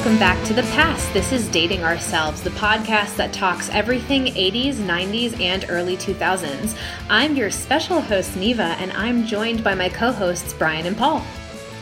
[0.00, 1.12] welcome back to the past.
[1.12, 6.74] This is Dating Ourselves, the podcast that talks everything 80s, 90s, and early 2000s.
[7.10, 11.18] I'm your special host, Neva, and I'm joined by my co hosts, Brian and Paul.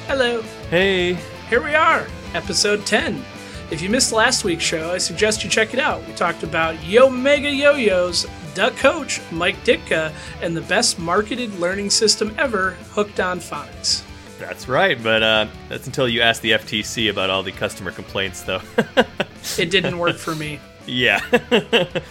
[0.08, 0.43] Hello.
[0.68, 1.16] Hey.
[1.48, 3.22] Here we are, episode 10.
[3.70, 6.04] If you missed last week's show, I suggest you check it out.
[6.04, 10.12] We talked about Yomega Yo Yo's, Duck Coach, Mike Ditka,
[10.43, 14.07] and the best marketed learning system ever, Hooked on Phonics.
[14.38, 18.42] That's right, but uh, that's until you ask the FTC about all the customer complaints,
[18.42, 18.62] though.
[19.58, 20.61] it didn't work for me.
[20.86, 21.20] Yeah.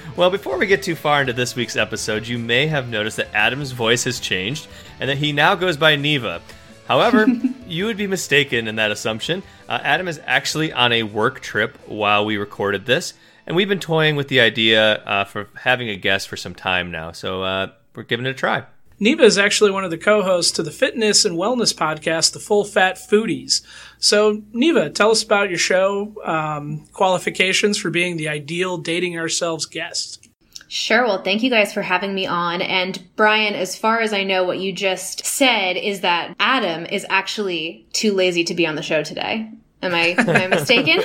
[0.16, 3.34] well, before we get too far into this week's episode, you may have noticed that
[3.34, 4.68] Adam's voice has changed
[5.00, 6.42] and that he now goes by Neva.
[6.88, 7.28] However,
[7.68, 9.42] you would be mistaken in that assumption.
[9.68, 13.14] Uh, Adam is actually on a work trip while we recorded this,
[13.48, 16.92] and we've been toying with the idea uh, for having a guest for some time
[16.92, 18.64] now, so uh, we're giving it a try.
[19.00, 22.64] Neva is actually one of the co-hosts to the fitness and wellness podcast, The Full
[22.64, 23.62] Fat Foodies.
[24.00, 29.68] So, Neva, tell us about your show, um, qualifications for being the ideal dating ourselves
[29.68, 30.28] guest.
[30.68, 31.06] Sure.
[31.06, 32.62] Well, thank you guys for having me on.
[32.62, 37.06] And Brian, as far as I know, what you just said is that Adam is
[37.10, 39.50] actually too lazy to be on the show today.
[39.82, 41.02] Am I am I mistaken?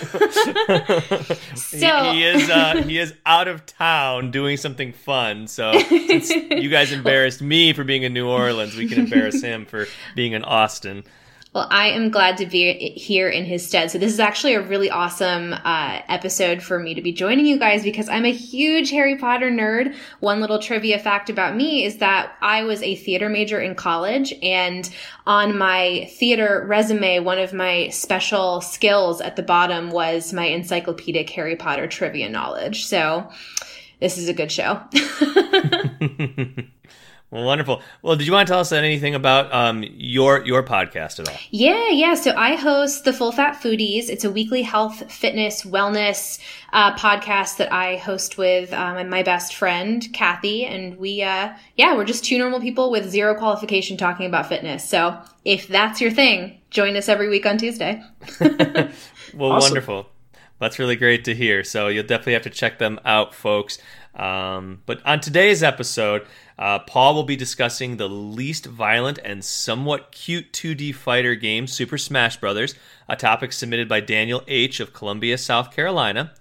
[1.57, 1.77] so
[2.13, 5.47] he, he is uh, he is out of town doing something fun.
[5.47, 9.67] So since you guys embarrassed me for being in New Orleans, we can embarrass him
[9.67, 11.05] for being in Austin.
[11.55, 13.91] Well, I am glad to be here in his stead.
[13.91, 17.59] So this is actually a really awesome uh, episode for me to be joining you
[17.59, 19.95] guys because I'm a huge Harry Potter nerd.
[20.21, 24.33] One little trivia fact about me is that I was a theater major in college,
[24.43, 24.89] and
[25.27, 31.29] on my theater resume, one of my special skills at the bottom was my encyclopedic
[31.29, 32.87] Harry Potter trivia knowledge.
[32.87, 33.31] So
[34.01, 34.81] this is a good show.
[37.33, 37.81] Well, wonderful.
[38.03, 41.35] Well, did you want to tell us anything about um, your your podcast at all?
[41.51, 42.13] Yeah, yeah.
[42.13, 44.11] So I host the Full Fat Foodies.
[44.11, 46.39] It's a weekly health, fitness, wellness
[46.75, 51.97] uh, podcast that I host with um, my best friend Kathy, and we, uh, yeah,
[51.97, 54.87] we're just two normal people with zero qualification talking about fitness.
[54.87, 58.03] So if that's your thing, join us every week on Tuesday.
[58.41, 59.71] well, awesome.
[59.71, 60.11] wonderful.
[60.59, 61.65] That's really great to hear.
[61.65, 63.79] So you'll definitely have to check them out, folks.
[64.15, 66.27] Um, but on today's episode.
[66.59, 71.99] Uh, Paul will be discussing the least violent and somewhat cute 2D fighter game, Super
[71.99, 72.75] Smash Bros.,
[73.09, 74.81] a topic submitted by Daniel H.
[74.81, 76.33] of Columbia, South Carolina.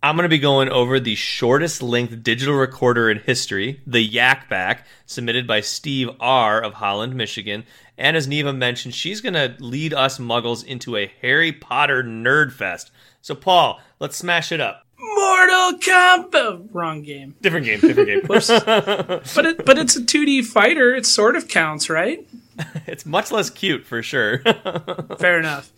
[0.00, 4.48] I'm going to be going over the shortest length digital recorder in history, the Yak
[4.48, 6.60] Bak, submitted by Steve R.
[6.60, 7.64] of Holland, Michigan.
[7.96, 12.52] And as Neva mentioned, she's going to lead us muggles into a Harry Potter nerd
[12.52, 12.92] fest.
[13.22, 14.86] So, Paul, let's smash it up.
[15.28, 16.68] Mortal Kombat.
[16.72, 17.34] Wrong game.
[17.42, 17.80] Different game.
[17.80, 18.20] Different game.
[19.34, 20.94] but it, but it's a 2D fighter.
[20.94, 22.26] It sort of counts, right?
[22.86, 24.38] it's much less cute for sure.
[25.18, 25.70] Fair enough.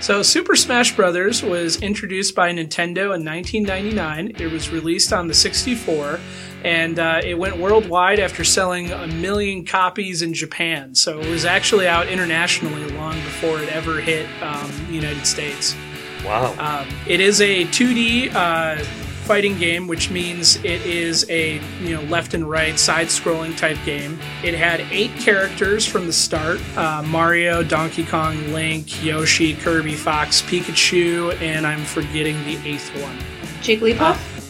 [0.00, 1.44] So, Super Smash Bros.
[1.44, 4.32] was introduced by Nintendo in 1999.
[4.36, 6.18] It was released on the 64,
[6.64, 10.96] and uh, it went worldwide after selling a million copies in Japan.
[10.96, 15.76] So, it was actually out internationally long before it ever hit um, the United States.
[16.26, 16.54] Wow.
[16.58, 18.84] Um, it is a 2D uh,
[19.26, 24.18] fighting game, which means it is a you know left and right side-scrolling type game.
[24.44, 30.42] It had eight characters from the start: uh, Mario, Donkey Kong, Link, Yoshi, Kirby, Fox,
[30.42, 33.18] Pikachu, and I'm forgetting the eighth one.
[33.60, 34.00] Jigglypuff.
[34.00, 34.40] Uh,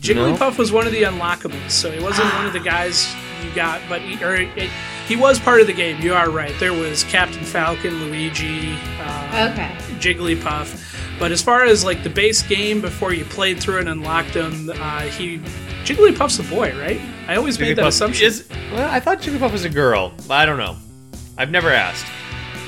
[0.00, 0.58] Jigglypuff no.
[0.58, 4.00] was one of the unlockables, so he wasn't one of the guys you got, but
[4.00, 4.70] he, or it,
[5.06, 6.00] he was part of the game.
[6.00, 6.54] You are right.
[6.60, 10.87] There was Captain Falcon, Luigi, uh, okay, Jigglypuff.
[11.18, 14.70] But as far as like the base game before you played through and unlocked him,
[14.70, 15.38] uh, he
[15.84, 17.00] Jigglypuff's a boy, right?
[17.26, 18.26] I always made that assumption.
[18.26, 20.12] Is, well, I thought Jigglypuff was a girl.
[20.28, 20.76] I don't know.
[21.36, 22.06] I've never asked.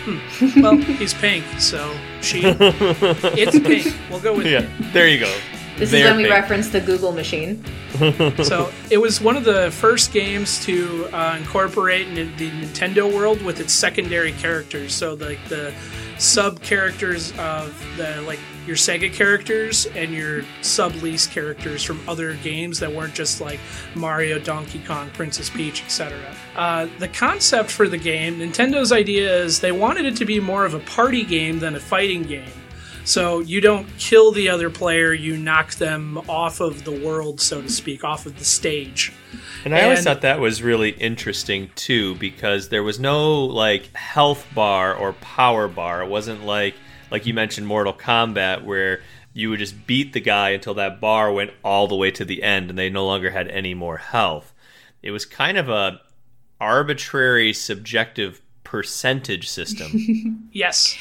[0.04, 0.62] Hmm.
[0.62, 2.40] Well, he's pink, so she.
[2.44, 3.94] it's pink.
[4.08, 4.60] We'll go with yeah.
[4.60, 4.92] It.
[4.92, 5.38] There you go.
[5.80, 6.34] This is when we pink.
[6.34, 7.64] reference the Google machine.
[8.44, 13.60] so it was one of the first games to uh, incorporate the Nintendo world with
[13.60, 14.94] its secondary characters.
[14.94, 15.72] So like the
[16.18, 22.34] sub characters of the like your Sega characters and your sub lease characters from other
[22.34, 23.58] games that weren't just like
[23.94, 26.18] Mario, Donkey Kong, Princess Peach, etc.
[26.56, 30.66] Uh, the concept for the game, Nintendo's idea is they wanted it to be more
[30.66, 32.52] of a party game than a fighting game.
[33.10, 37.60] So you don't kill the other player, you knock them off of the world, so
[37.60, 39.12] to speak, off of the stage.
[39.64, 43.92] And I and, always thought that was really interesting too, because there was no like
[43.96, 46.04] health bar or power bar.
[46.04, 46.76] It wasn't like
[47.10, 49.00] like you mentioned Mortal Kombat where
[49.32, 52.44] you would just beat the guy until that bar went all the way to the
[52.44, 54.54] end and they no longer had any more health.
[55.02, 56.00] It was kind of a
[56.60, 60.48] arbitrary subjective percentage system.
[60.52, 60.96] yes.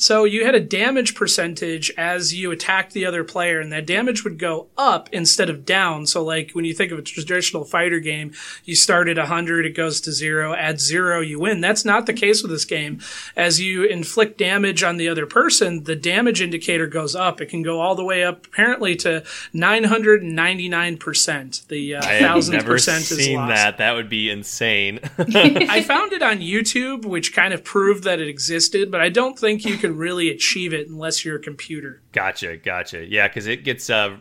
[0.00, 4.22] So you had a damage percentage as you attacked the other player, and that damage
[4.22, 6.06] would go up instead of down.
[6.06, 8.32] So, like when you think of a traditional fighter game,
[8.64, 11.60] you start at 100, it goes to zero, add zero, you win.
[11.60, 13.00] That's not the case with this game.
[13.36, 17.40] As you inflict damage on the other person, the damage indicator goes up.
[17.40, 21.66] It can go all the way up, apparently, to 999%.
[21.66, 23.78] The uh, thousandth percent is seen that.
[23.78, 25.00] That would be insane.
[25.18, 29.36] I found it on YouTube, which kind of proved that it existed, but I don't
[29.36, 32.02] think you can can really achieve it unless you're a computer.
[32.12, 33.06] Gotcha, gotcha.
[33.06, 34.18] Yeah, because it gets uh,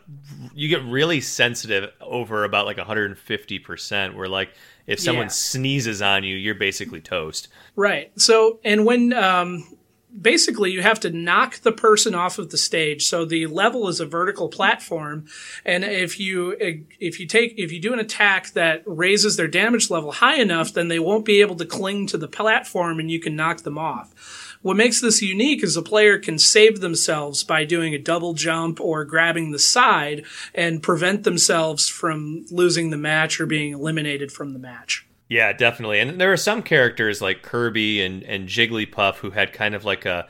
[0.53, 4.15] you get really sensitive over about like 150 percent.
[4.15, 4.53] Where like
[4.85, 5.31] if someone yeah.
[5.31, 7.49] sneezes on you, you're basically toast.
[7.75, 8.11] Right.
[8.19, 9.77] So, and when um,
[10.19, 13.99] basically you have to knock the person off of the stage so the level is
[13.99, 15.25] a vertical platform
[15.65, 16.55] and if you
[16.99, 20.73] if you take if you do an attack that raises their damage level high enough
[20.73, 23.77] then they won't be able to cling to the platform and you can knock them
[23.77, 28.33] off what makes this unique is a player can save themselves by doing a double
[28.33, 34.31] jump or grabbing the side and prevent themselves from losing the match or being eliminated
[34.31, 35.06] from the match.
[35.30, 36.00] Yeah, definitely.
[36.00, 40.06] And there are some characters like Kirby and, and Jigglypuff who had kind of like
[40.06, 40.27] a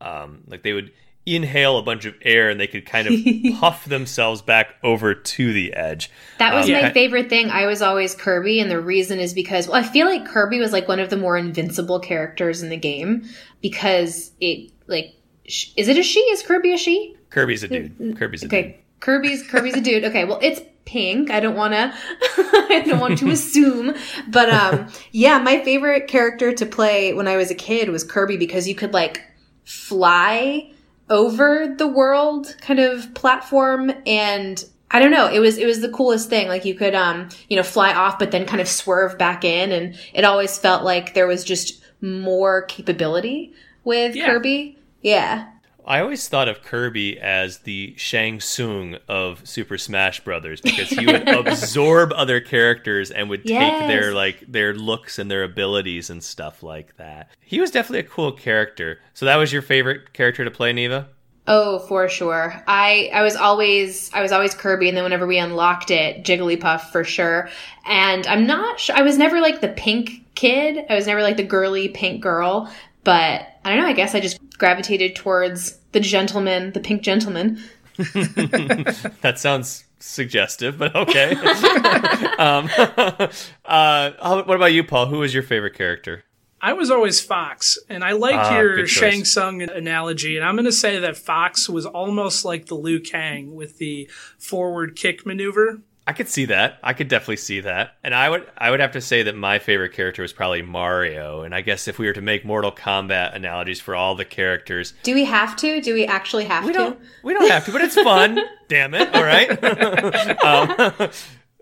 [0.00, 0.92] um, like they would
[1.26, 3.14] inhale a bunch of air and they could kind of
[3.60, 6.10] puff themselves back over to the edge.
[6.38, 7.50] That was um, my favorite thing.
[7.50, 10.72] I was always Kirby, and the reason is because well, I feel like Kirby was
[10.72, 13.24] like one of the more invincible characters in the game
[13.62, 15.14] because it like
[15.46, 16.20] sh- is it a she?
[16.20, 17.16] Is Kirby a she?
[17.30, 18.16] Kirby's a dude.
[18.16, 18.54] Kirby's a dude.
[18.54, 18.68] okay.
[18.68, 19.00] dude.
[19.00, 20.04] Kirby's Kirby's a dude.
[20.04, 21.30] Okay, well it's pink.
[21.30, 23.94] I don't want to I don't want to assume,
[24.28, 28.36] but um yeah, my favorite character to play when I was a kid was Kirby
[28.36, 29.22] because you could like
[29.64, 30.70] fly
[31.10, 35.28] over the world kind of platform and I don't know.
[35.28, 36.46] It was it was the coolest thing.
[36.46, 39.72] Like you could um you know fly off, but then kind of swerve back in,
[39.72, 43.52] and it always felt like there was just more capability
[43.82, 44.26] with yeah.
[44.26, 44.78] Kirby.
[45.02, 45.48] Yeah.
[45.86, 51.04] I always thought of Kirby as the Shang Tsung of Super Smash Brothers because he
[51.04, 53.80] would absorb other characters and would yes.
[53.80, 57.28] take their like their looks and their abilities and stuff like that.
[57.40, 59.00] He was definitely a cool character.
[59.12, 61.08] So that was your favorite character to play, Neva?
[61.46, 62.62] Oh, for sure.
[62.66, 66.90] I I was always I was always Kirby, and then whenever we unlocked it, Jigglypuff
[66.92, 67.50] for sure.
[67.84, 68.96] And I'm not sure.
[68.96, 70.86] I was never like the pink kid.
[70.88, 72.72] I was never like the girly pink girl.
[73.04, 73.88] But I don't know.
[73.88, 77.62] I guess I just gravitated towards the gentleman, the pink gentleman.
[77.96, 81.30] that sounds suggestive, but okay.
[82.38, 82.68] um,
[83.64, 85.06] uh, what about you, Paul?
[85.06, 86.24] Who was your favorite character?
[86.60, 90.64] I was always Fox, and I like ah, your Shang Tsung analogy, and I'm going
[90.64, 94.08] to say that Fox was almost like the Liu Kang with the
[94.38, 95.82] forward kick maneuver.
[96.06, 96.78] I could see that.
[96.82, 97.96] I could definitely see that.
[98.04, 101.42] And I would I would have to say that my favorite character was probably Mario.
[101.42, 104.92] And I guess if we were to make Mortal Kombat analogies for all the characters,
[105.02, 105.80] do we have to?
[105.80, 106.78] Do we actually have we to?
[106.78, 108.38] Don't, we don't have to, but it's fun.
[108.68, 109.14] Damn it!
[109.14, 110.44] All right.
[110.44, 111.10] um,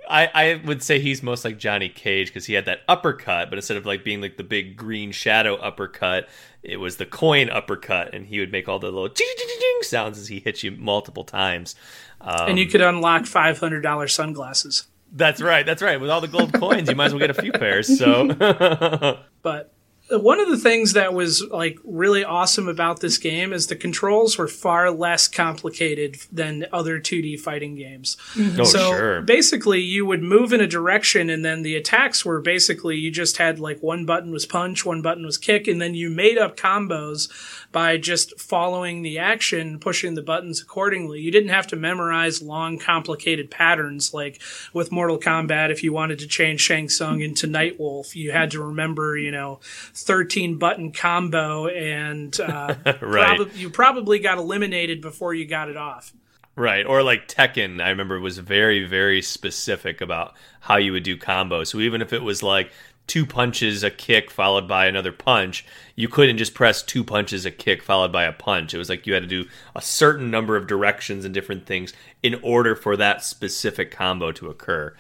[0.09, 3.59] I, I would say he's most like Johnny Cage because he had that uppercut, but
[3.59, 6.29] instead of like being like the big green shadow uppercut,
[6.63, 9.79] it was the coin uppercut, and he would make all the little ding, ding, ding
[9.83, 11.75] sounds as he hit you multiple times.
[12.21, 14.87] Um, and you could unlock five hundred dollars sunglasses.
[15.13, 15.67] That's right.
[15.67, 16.01] That's right.
[16.01, 17.99] With all the gold coins, you might as well get a few pairs.
[17.99, 18.29] So,
[19.43, 19.73] but
[20.11, 24.37] one of the things that was like really awesome about this game is the controls
[24.37, 28.17] were far less complicated than other 2D fighting games.
[28.35, 28.61] Mm-hmm.
[28.61, 29.23] Oh, so sure.
[29.23, 33.37] basically you would move in a direction and then the attacks were basically you just
[33.37, 36.57] had like one button was punch, one button was kick and then you made up
[36.57, 37.31] combos
[37.73, 41.21] by just following the action, pushing the buttons accordingly.
[41.21, 44.41] You didn't have to memorize long complicated patterns like
[44.73, 48.63] with Mortal Kombat if you wanted to change Shang Tsung into Nightwolf, you had to
[48.63, 49.61] remember, you know,
[49.95, 53.39] 13 button combo and uh, right.
[53.39, 56.13] prob- you probably got eliminated before you got it off.
[56.55, 56.85] Right.
[56.85, 61.69] Or like Tekken, I remember was very, very specific about how you would do combos.
[61.69, 62.71] So even if it was like
[63.13, 65.67] two punches, a kick followed by another punch,
[65.97, 68.73] you couldn't just press two punches, a kick followed by a punch.
[68.73, 69.45] It was like you had to do
[69.77, 71.93] a certain number of directions and different things
[72.23, 74.97] in order for that specific combo to occur,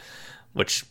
[0.52, 0.84] which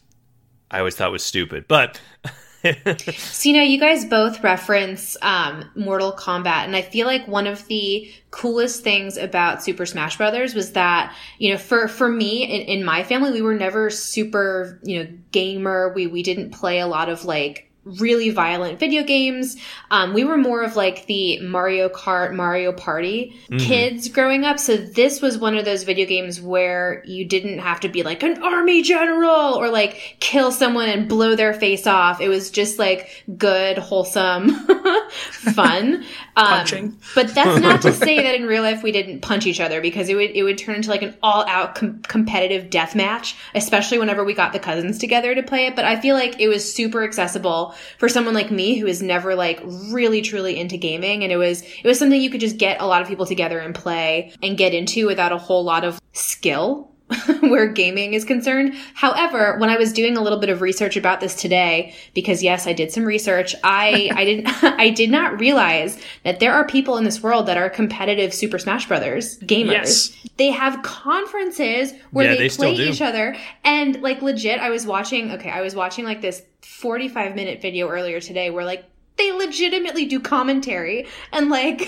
[0.71, 1.67] I always thought was stupid.
[1.67, 2.01] But
[2.63, 7.47] so you know, you guys both reference um, Mortal Kombat, and I feel like one
[7.47, 12.43] of the coolest things about Super Smash Brothers was that you know, for for me
[12.43, 15.91] in, in my family, we were never super you know gamer.
[15.93, 19.57] We we didn't play a lot of like really violent video games.
[19.89, 23.57] Um, we were more of like the Mario Kart, Mario Party mm-hmm.
[23.57, 24.59] kids growing up.
[24.59, 28.21] So this was one of those video games where you didn't have to be like
[28.23, 32.21] an army general or like kill someone and blow their face off.
[32.21, 34.49] It was just like good, wholesome
[35.31, 36.03] fun.
[36.35, 39.81] Um, but that's not to say that in real life we didn't punch each other
[39.81, 43.35] because it would it would turn into like an all out com- competitive death match,
[43.55, 45.75] especially whenever we got the cousins together to play it.
[45.75, 49.35] But I feel like it was super accessible for someone like me who is never
[49.35, 52.81] like really truly into gaming, and it was it was something you could just get
[52.81, 56.01] a lot of people together and play and get into without a whole lot of
[56.13, 56.90] skill
[57.41, 58.75] where gaming is concerned.
[58.93, 62.67] However, when I was doing a little bit of research about this today, because yes,
[62.67, 66.97] I did some research, I, I didn't, I did not realize that there are people
[66.97, 69.71] in this world that are competitive Super Smash Brothers gamers.
[69.71, 70.17] Yes.
[70.37, 74.85] They have conferences where yeah, they, they play each other and like legit, I was
[74.85, 78.85] watching, okay, I was watching like this 45 minute video earlier today where like
[79.17, 81.87] they legitimately do commentary and like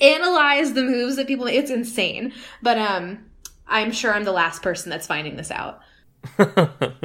[0.00, 3.18] analyze the moves that people it's insane but um
[3.70, 5.80] I'm sure I'm the last person that's finding this out.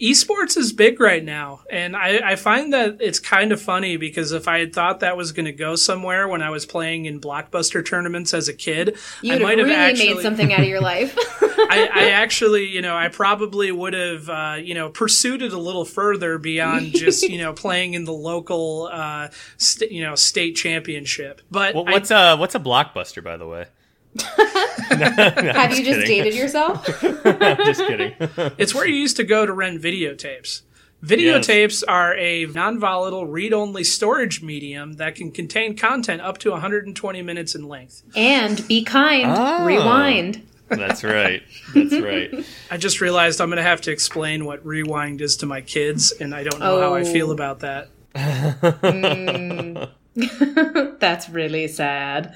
[0.00, 4.32] Esports is big right now, and I, I, find that it's kind of funny because
[4.32, 7.20] if I had thought that was going to go somewhere when I was playing in
[7.20, 10.66] blockbuster tournaments as a kid, you I might have really actually made something out of
[10.66, 11.16] your life.
[11.40, 15.58] I, I, actually, you know, I probably would have, uh, you know, pursued it a
[15.58, 20.56] little further beyond just, you know, playing in the local, uh, st- you know, state
[20.56, 21.42] championship.
[21.48, 23.66] But well, what's I, uh what's a blockbuster, by the way?
[24.14, 24.24] No,
[24.90, 26.24] no, Have you just kidding.
[26.24, 26.86] dated yourself?
[27.00, 28.14] just kidding.
[28.58, 30.62] it's where you used to go to rent videotapes.
[31.04, 31.82] Videotapes yes.
[31.84, 37.22] are a non volatile, read only storage medium that can contain content up to 120
[37.22, 38.02] minutes in length.
[38.14, 40.46] And be kind, oh, rewind.
[40.68, 41.42] That's right.
[41.74, 42.46] That's right.
[42.70, 46.12] I just realized I'm going to have to explain what rewind is to my kids,
[46.12, 46.80] and I don't know oh.
[46.80, 47.32] how I feel oh.
[47.32, 47.88] about that.
[48.14, 49.88] mm.
[51.00, 52.34] That's really sad.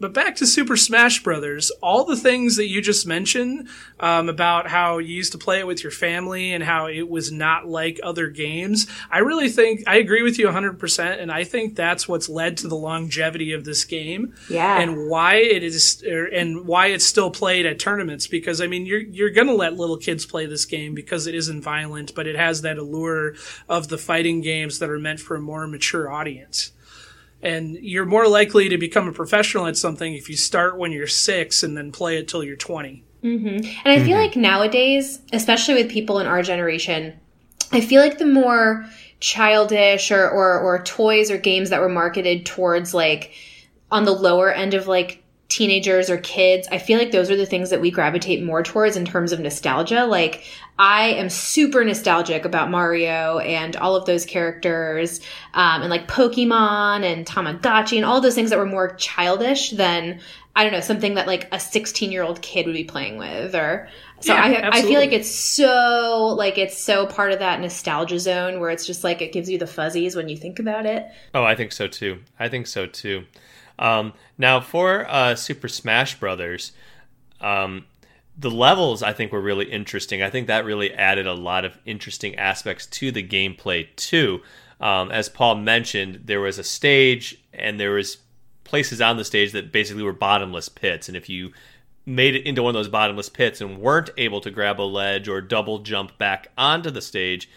[0.00, 3.68] But back to Super Smash Brothers, all the things that you just mentioned
[4.00, 7.30] um, about how you used to play it with your family and how it was
[7.30, 11.22] not like other games, I really think I agree with you 100%.
[11.22, 14.34] And I think that's what's led to the longevity of this game.
[14.50, 14.80] Yeah.
[14.80, 18.26] And why it is, er, and why it's still played at tournaments.
[18.26, 21.36] Because, I mean, you're, you're going to let little kids play this game because it
[21.36, 23.34] isn't violent, but it has that allure
[23.68, 26.72] of the fighting games that are meant for a more mature audience
[27.44, 31.06] and you're more likely to become a professional at something if you start when you're
[31.06, 33.46] six and then play it till you're 20 mm-hmm.
[33.48, 34.26] and i feel mm-hmm.
[34.26, 37.12] like nowadays especially with people in our generation
[37.70, 38.86] i feel like the more
[39.20, 43.32] childish or, or or toys or games that were marketed towards like
[43.90, 45.23] on the lower end of like
[45.54, 48.96] teenagers or kids, I feel like those are the things that we gravitate more towards
[48.96, 50.04] in terms of nostalgia.
[50.04, 50.42] Like,
[50.80, 55.20] I am super nostalgic about Mario and all of those characters,
[55.54, 60.20] um, and like Pokemon and Tamagotchi and all those things that were more childish than,
[60.56, 63.54] I don't know, something that like a 16 year old kid would be playing with
[63.54, 63.88] or,
[64.20, 68.18] so yeah, I, I feel like it's so like it's so part of that nostalgia
[68.18, 71.06] zone where it's just like it gives you the fuzzies when you think about it.
[71.34, 72.20] Oh, I think so too.
[72.38, 73.24] I think so too.
[73.78, 76.72] Um, now for uh, Super Smash Brothers,
[77.40, 77.86] um,
[78.36, 80.22] the levels I think were really interesting.
[80.22, 84.42] I think that really added a lot of interesting aspects to the gameplay too.
[84.80, 88.18] Um, as Paul mentioned, there was a stage and there was
[88.64, 91.52] places on the stage that basically were bottomless pits, and if you
[92.06, 95.28] made it into one of those bottomless pits and weren't able to grab a ledge
[95.28, 97.48] or double jump back onto the stage,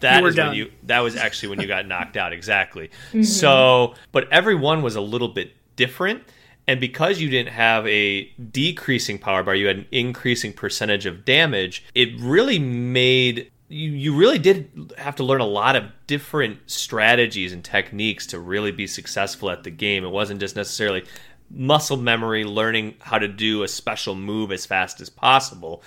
[0.00, 0.48] that is done.
[0.48, 2.90] when you that was actually when you got knocked out exactly.
[3.08, 3.22] Mm-hmm.
[3.22, 6.22] So, but everyone was a little bit different
[6.66, 11.24] and because you didn't have a decreasing power bar, you had an increasing percentage of
[11.24, 16.58] damage, it really made you, you really did have to learn a lot of different
[16.66, 20.04] strategies and techniques to really be successful at the game.
[20.04, 21.04] It wasn't just necessarily
[21.50, 25.82] muscle memory learning how to do a special move as fast as possible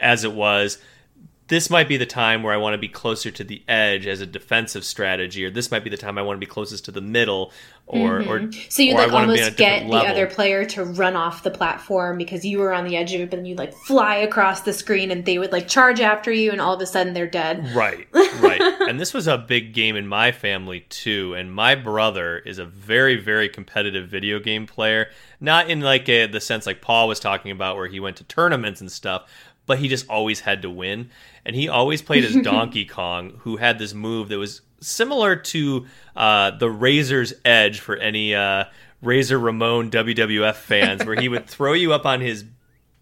[0.00, 0.78] as it was
[1.48, 4.22] this might be the time where I want to be closer to the edge as
[4.22, 6.90] a defensive strategy, or this might be the time I want to be closest to
[6.90, 7.52] the middle,
[7.86, 8.30] or mm-hmm.
[8.30, 12.46] or so you like almost get the other player to run off the platform because
[12.46, 15.10] you were on the edge of it, but then you'd like fly across the screen
[15.10, 17.68] and they would like charge after you, and all of a sudden they're dead.
[17.74, 18.08] Right,
[18.40, 18.60] right.
[18.88, 22.64] and this was a big game in my family too, and my brother is a
[22.64, 25.10] very very competitive video game player.
[25.40, 28.24] Not in like a, the sense like Paul was talking about, where he went to
[28.24, 29.28] tournaments and stuff,
[29.66, 31.10] but he just always had to win
[31.44, 35.86] and he always played as Donkey Kong, who had this move that was similar to
[36.16, 38.64] uh, the Razor's Edge for any uh,
[39.02, 42.44] Razor Ramon WWF fans, where he would throw you up on his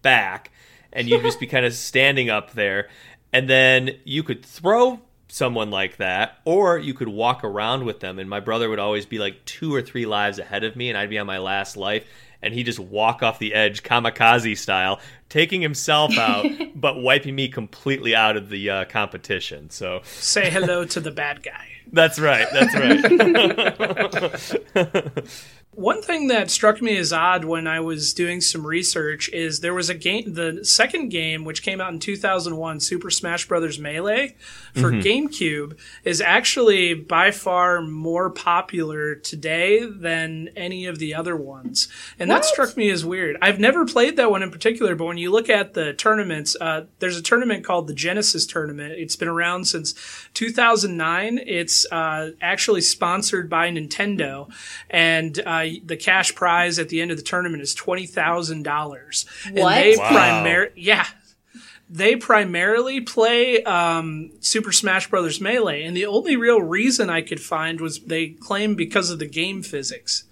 [0.01, 0.51] back,
[0.91, 2.89] and you'd just be kind of standing up there,
[3.31, 8.19] and then you could throw someone like that, or you could walk around with them.
[8.19, 10.97] And my brother would always be like two or three lives ahead of me, and
[10.97, 12.05] I'd be on my last life.
[12.43, 16.45] And he'd just walk off the edge, kamikaze style, taking himself out,
[16.75, 19.69] but wiping me completely out of the uh, competition.
[19.69, 21.67] So say hello to the bad guy.
[21.91, 22.47] That's right.
[22.51, 22.75] That's
[24.75, 25.25] right.
[25.75, 29.73] One thing that struck me as odd when I was doing some research is there
[29.73, 33.79] was a game, the second game, which came out in 2001, Super Smash Bros.
[33.79, 34.35] Melee
[34.73, 34.99] for mm-hmm.
[34.99, 41.87] GameCube, is actually by far more popular today than any of the other ones.
[42.19, 42.43] And what?
[42.43, 43.37] that struck me as weird.
[43.41, 46.85] I've never played that one in particular, but when you look at the tournaments, uh,
[46.99, 48.93] there's a tournament called the Genesis Tournament.
[48.93, 49.95] It's been around since
[50.35, 51.39] 2009.
[51.45, 54.51] It's uh, actually sponsored by Nintendo.
[54.89, 59.25] And uh, the cash prize at the end of the tournament is twenty thousand dollars.
[59.45, 60.09] And they wow.
[60.09, 61.07] primar- yeah.
[61.89, 67.41] They primarily play um, Super Smash Brothers Melee, and the only real reason I could
[67.41, 70.23] find was they claim because of the game physics.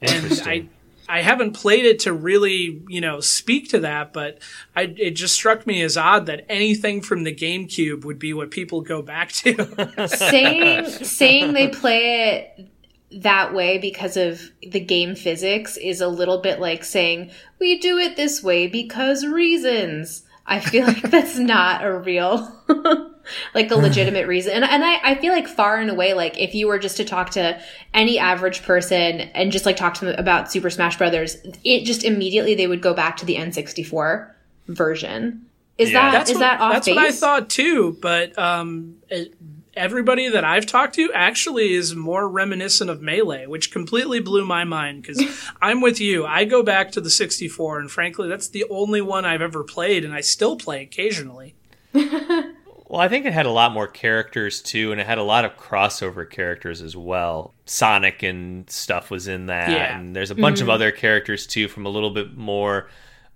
[0.00, 0.68] And I,
[1.08, 4.38] I haven't played it to really, you know, speak to that, but
[4.74, 8.50] I, it just struck me as odd that anything from the GameCube would be what
[8.50, 10.08] people go back to.
[10.08, 12.70] saying saying they play it
[13.16, 17.98] that way because of the game physics is a little bit like saying, we do
[17.98, 20.22] it this way because reasons.
[20.46, 22.52] I feel like that's not a real,
[23.54, 24.52] like a legitimate reason.
[24.52, 27.04] And, and I, I feel like far and away, like if you were just to
[27.04, 27.60] talk to
[27.94, 32.04] any average person and just like talk to them about Super Smash Brothers, it just
[32.04, 34.30] immediately they would go back to the N64
[34.68, 35.46] version.
[35.78, 36.10] Is yeah.
[36.10, 36.96] that that's is what, that off That's base?
[36.96, 39.34] what I thought too, but um, it,
[39.76, 44.64] everybody that I've talked to actually is more reminiscent of Melee, which completely blew my
[44.64, 45.22] mind because
[45.62, 46.24] I'm with you.
[46.24, 50.04] I go back to the 64, and frankly, that's the only one I've ever played,
[50.04, 51.54] and I still play occasionally.
[51.92, 55.44] well, I think it had a lot more characters too, and it had a lot
[55.44, 57.54] of crossover characters as well.
[57.66, 59.98] Sonic and stuff was in that, yeah.
[59.98, 60.70] and there's a bunch mm-hmm.
[60.70, 62.88] of other characters too from a little bit more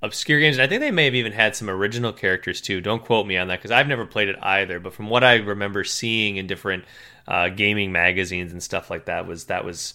[0.02, 0.56] obscure games.
[0.56, 2.80] And I think they may have even had some original characters too.
[2.80, 4.80] Don't quote me on that because I've never played it either.
[4.80, 6.84] But from what I remember seeing in different
[7.28, 9.94] uh, gaming magazines and stuff like that, was that was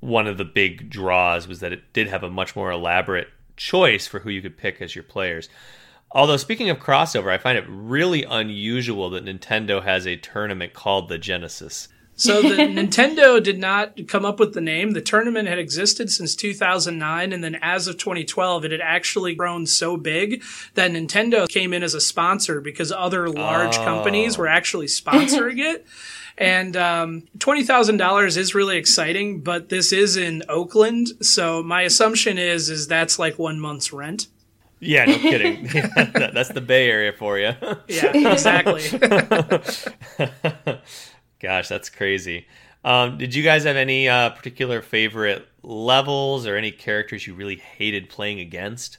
[0.00, 4.06] one of the big draws was that it did have a much more elaborate choice
[4.06, 5.48] for who you could pick as your players.
[6.10, 11.08] Although speaking of crossover, I find it really unusual that Nintendo has a tournament called
[11.08, 11.88] the Genesis.
[12.16, 14.92] So the Nintendo did not come up with the name.
[14.92, 19.66] The tournament had existed since 2009, and then as of 2012, it had actually grown
[19.66, 20.42] so big
[20.74, 23.84] that Nintendo came in as a sponsor because other large oh.
[23.84, 25.86] companies were actually sponsoring it.
[26.38, 31.80] And um, twenty thousand dollars is really exciting, but this is in Oakland, so my
[31.80, 34.26] assumption is is that's like one month's rent.
[34.78, 35.64] Yeah, no kidding.
[36.12, 37.52] that's the Bay Area for you.
[37.88, 38.82] yeah, exactly.
[41.40, 42.46] Gosh, that's crazy.
[42.84, 47.56] Um, did you guys have any uh, particular favorite levels or any characters you really
[47.56, 48.98] hated playing against?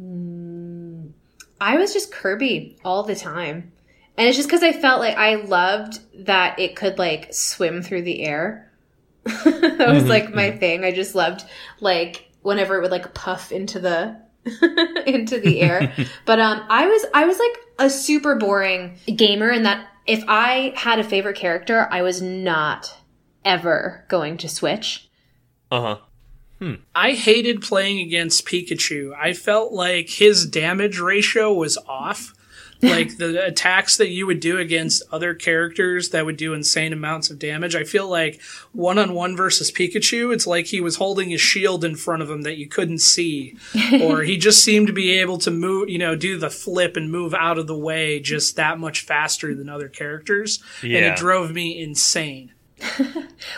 [0.00, 1.12] Mm,
[1.60, 3.72] I was just Kirby all the time.
[4.16, 8.02] And it's just because I felt like I loved that it could like swim through
[8.02, 8.70] the air.
[9.24, 10.58] that was mm-hmm, like my mm-hmm.
[10.58, 10.84] thing.
[10.84, 11.44] I just loved
[11.80, 14.20] like whenever it would like puff into the
[15.06, 15.92] into the air.
[16.26, 20.72] but um I was I was like a super boring gamer in that if I
[20.76, 22.96] had a favorite character, I was not
[23.44, 25.08] ever going to switch.
[25.70, 25.98] Uh huh.
[26.58, 26.74] Hmm.
[26.94, 29.12] I hated playing against Pikachu.
[29.14, 32.32] I felt like his damage ratio was off
[32.84, 37.30] like the attacks that you would do against other characters that would do insane amounts
[37.30, 37.74] of damage.
[37.74, 38.40] I feel like
[38.72, 42.30] one on one versus Pikachu, it's like he was holding his shield in front of
[42.30, 43.56] him that you couldn't see,
[44.02, 47.10] or he just seemed to be able to move, you know, do the flip and
[47.10, 50.98] move out of the way just that much faster than other characters, yeah.
[50.98, 52.52] and it drove me insane.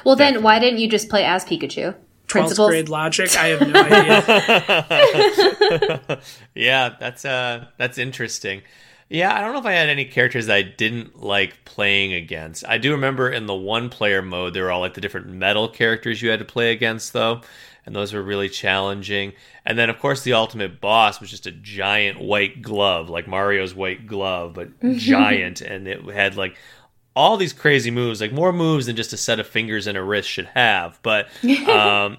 [0.04, 0.42] well, then Definitely.
[0.42, 1.94] why didn't you just play as Pikachu?
[2.26, 3.36] Principles grade logic.
[3.36, 3.80] I have no
[5.80, 6.20] idea.
[6.54, 8.62] yeah, that's uh, that's interesting.
[9.08, 12.64] Yeah, I don't know if I had any characters that I didn't like playing against.
[12.66, 15.68] I do remember in the one player mode, there were all like the different metal
[15.68, 17.42] characters you had to play against, though,
[17.84, 19.32] and those were really challenging.
[19.64, 23.74] And then, of course, the ultimate boss was just a giant white glove, like Mario's
[23.74, 26.56] white glove, but giant, and it had like
[27.14, 30.02] all these crazy moves, like more moves than just a set of fingers and a
[30.02, 30.98] wrist should have.
[31.02, 31.28] But,
[31.68, 32.18] um,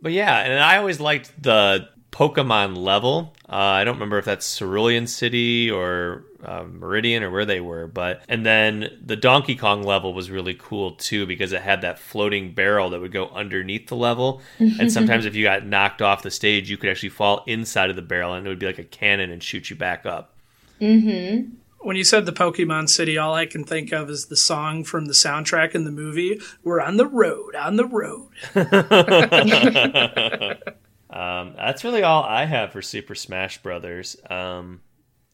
[0.00, 3.34] but yeah, and I always liked the Pokemon level.
[3.48, 7.86] Uh, I don't remember if that's Cerulean City or uh, Meridian or where they were,
[7.86, 11.98] but and then the Donkey Kong level was really cool too because it had that
[11.98, 16.22] floating barrel that would go underneath the level, and sometimes if you got knocked off
[16.22, 18.78] the stage, you could actually fall inside of the barrel and it would be like
[18.78, 20.34] a cannon and shoot you back up.
[20.80, 21.50] Mm-hmm.
[21.80, 25.06] when you said the Pokemon City, all I can think of is the song from
[25.06, 26.40] the soundtrack in the movie.
[26.64, 28.28] We're on the road, on the road.
[31.12, 34.16] um, that's really all I have for Super Smash Brothers.
[34.28, 34.80] Um,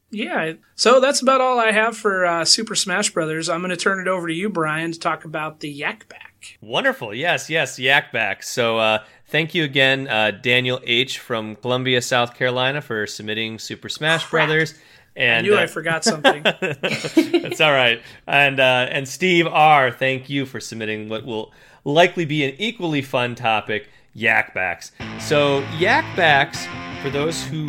[0.09, 3.49] yeah, so that's about all I have for uh, Super Smash Brothers.
[3.49, 6.57] I'm going to turn it over to you, Brian, to talk about the Yak Bak.
[6.61, 7.13] Wonderful.
[7.13, 8.41] Yes, yes, Yak Bak.
[8.43, 11.19] So uh, thank you again, uh, Daniel H.
[11.19, 14.47] from Columbia, South Carolina, for submitting Super Smash Crap.
[14.47, 14.75] Brothers.
[15.17, 16.43] And, I knew uh, I forgot something.
[16.61, 18.01] That's all right.
[18.27, 19.91] And uh, and Steve R.
[19.91, 21.51] Thank you for submitting what will
[21.83, 24.89] likely be an equally fun topic: Yak Baks.
[25.21, 26.65] So Yak Baks,
[27.03, 27.65] for those who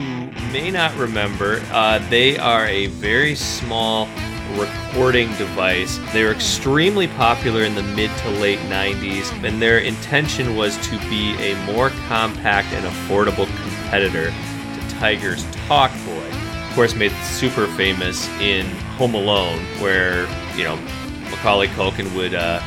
[0.51, 4.09] may not remember, uh, they are a very small
[4.57, 6.01] recording device.
[6.15, 10.99] They were extremely popular in the mid to late 90s, and their intention was to
[11.11, 18.27] be a more compact and affordable competitor to Tiger's Talkboy Of course, made super famous
[18.41, 18.65] in
[18.97, 20.23] Home Alone, where
[20.57, 20.77] you know
[21.31, 22.63] Macaulay Culkin would uh,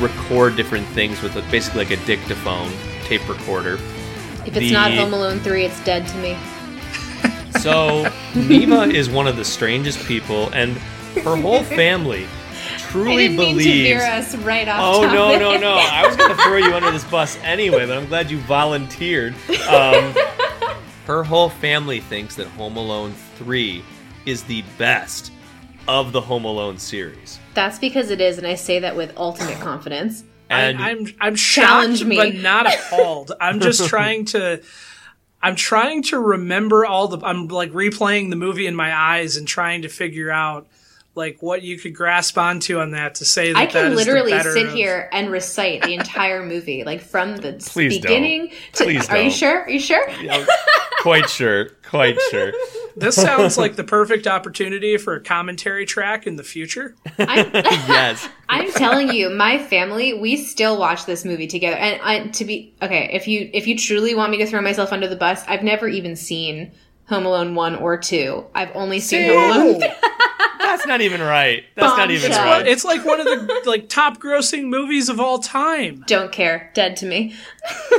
[0.00, 2.72] record different things with basically like a dictaphone
[3.10, 3.74] tape recorder.
[4.46, 6.38] If it's the, not Home Alone three, it's dead to me.
[7.60, 10.78] So Neva is one of the strangest people, and
[11.24, 12.26] her whole family
[12.78, 14.02] truly believes.
[14.02, 14.80] us right off.
[14.80, 15.74] Oh no, no, no!
[15.74, 19.34] I was going to throw you under this bus anyway, but I'm glad you volunteered.
[19.68, 20.14] Um,
[21.06, 23.84] her whole family thinks that Home Alone 3
[24.24, 25.30] is the best
[25.86, 27.38] of the Home Alone series.
[27.52, 30.24] That's because it is, and I say that with ultimate confidence.
[30.50, 32.16] And I, am I'm, I'm shocked, me.
[32.16, 33.32] but not appalled.
[33.40, 34.60] I'm just trying to.
[35.42, 37.24] I'm trying to remember all the.
[37.24, 40.66] I'm like replaying the movie in my eyes and trying to figure out
[41.14, 44.38] like what you could grasp onto on that to say that I can that literally
[44.42, 44.72] sit of...
[44.72, 48.74] here and recite the entire movie, like from the Please beginning don't.
[48.74, 48.84] to.
[48.84, 49.24] Please are don't.
[49.24, 49.62] you sure?
[49.62, 50.08] Are you sure?
[50.20, 50.46] Yeah,
[51.00, 51.70] quite sure.
[51.82, 52.52] Quite sure.
[52.96, 56.96] This sounds like the perfect opportunity for a commentary track in the future.
[57.18, 58.28] I'm, yes.
[58.48, 61.76] I'm telling you, my family, we still watch this movie together.
[61.76, 64.92] And I, to be okay, if you if you truly want me to throw myself
[64.92, 66.72] under the bus, I've never even seen
[67.06, 68.44] Home Alone one or two.
[68.54, 69.82] I've only seen Home Alone.
[70.60, 71.64] That's not even right.
[71.74, 72.66] That's not even right.
[72.66, 76.04] It's like one of the like top grossing movies of all time.
[76.06, 76.70] Don't care.
[76.74, 77.34] Dead to me.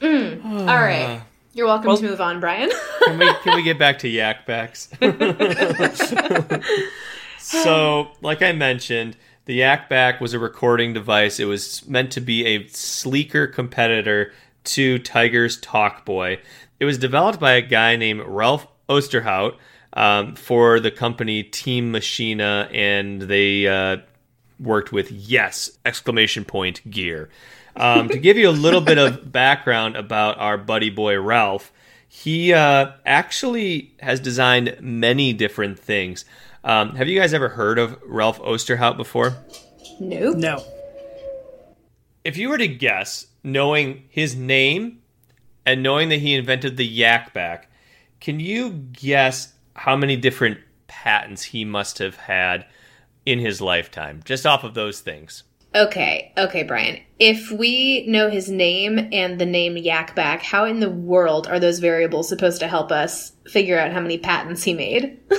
[0.00, 0.44] mm.
[0.44, 1.20] All right.
[1.52, 2.70] You're welcome well, to move on, Brian.
[3.04, 4.88] can we can we get back to Yak Baks?
[7.38, 11.38] so, like I mentioned, the Yak Bak was a recording device.
[11.38, 14.32] It was meant to be a sleeker competitor
[14.64, 16.40] to Tiger's Talkboy.
[16.80, 19.56] It was developed by a guy named Ralph Osterhout
[19.94, 23.98] um, for the company Team Machina, and they uh,
[24.58, 25.70] worked with Yes!
[25.84, 27.30] Exclamation point gear.
[27.76, 31.72] Um, to give you a little bit of background about our buddy boy Ralph,
[32.08, 36.24] he uh, actually has designed many different things.
[36.62, 39.36] Um, have you guys ever heard of Ralph Osterhout before?
[39.98, 40.30] No.
[40.30, 40.64] No.
[42.24, 45.02] If you were to guess, knowing his name
[45.66, 47.68] and knowing that he invented the Yak Bak,
[48.20, 52.66] can you guess how many different patents he must have had
[53.26, 55.44] in his lifetime, just off of those things.
[55.74, 57.00] Okay, okay, Brian.
[57.18, 61.58] If we know his name and the name Yak Bak, how in the world are
[61.58, 65.18] those variables supposed to help us figure out how many patents he made?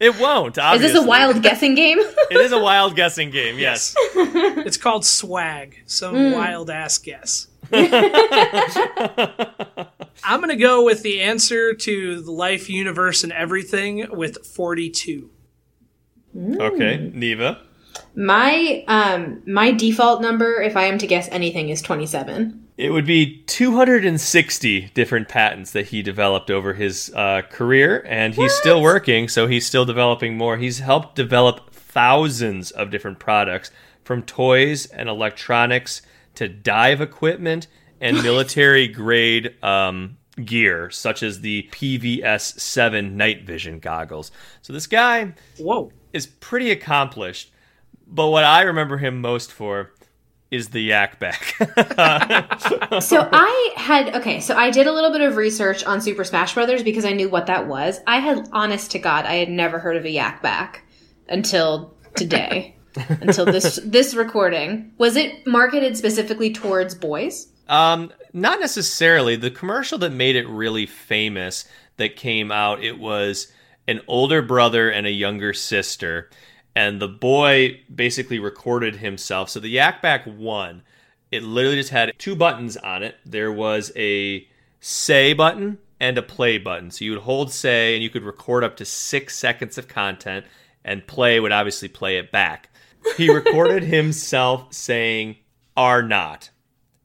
[0.00, 0.56] it won't.
[0.56, 0.86] Obviously.
[0.86, 1.98] Is this a wild guessing game?
[2.30, 3.58] it is a wild guessing game.
[3.58, 3.94] Yes.
[4.14, 5.76] it's called swag.
[5.84, 6.34] Some mm.
[6.34, 7.48] wild ass guess.
[10.24, 15.30] I'm going to go with the answer to the life, universe, and everything with 42.
[16.36, 16.60] Mm.
[16.60, 17.62] Okay, Neva.
[18.14, 22.64] My um my default number, if I am to guess anything, is 27.
[22.76, 28.38] It would be 260 different patents that he developed over his uh, career, and he's
[28.38, 28.50] what?
[28.50, 30.58] still working, so he's still developing more.
[30.58, 33.70] He's helped develop thousands of different products,
[34.04, 36.02] from toys and electronics
[36.36, 37.66] to dive equipment
[38.00, 44.30] and military grade um, gear, such as the PVS 7 night vision goggles.
[44.62, 45.92] So this guy Whoa.
[46.12, 47.52] is pretty accomplished,
[48.06, 49.92] but what I remember him most for
[50.50, 51.56] is the Yak Bak.
[53.02, 56.54] so I had okay, so I did a little bit of research on Super Smash
[56.54, 58.00] Brothers because I knew what that was.
[58.06, 60.84] I had honest to God, I had never heard of a Yak Bak
[61.28, 62.75] until today.
[62.96, 64.92] Until this this recording.
[64.98, 67.48] Was it marketed specifically towards boys?
[67.68, 69.36] Um, not necessarily.
[69.36, 73.52] The commercial that made it really famous that came out, it was
[73.88, 76.30] an older brother and a younger sister,
[76.74, 79.50] and the boy basically recorded himself.
[79.50, 80.82] So the Yak Bak one,
[81.30, 83.16] it literally just had two buttons on it.
[83.24, 84.46] There was a
[84.80, 86.90] say button and a play button.
[86.90, 90.46] So you would hold say and you could record up to six seconds of content,
[90.84, 92.68] and play would obviously play it back.
[93.16, 95.36] He recorded himself saying,
[95.76, 96.50] are not.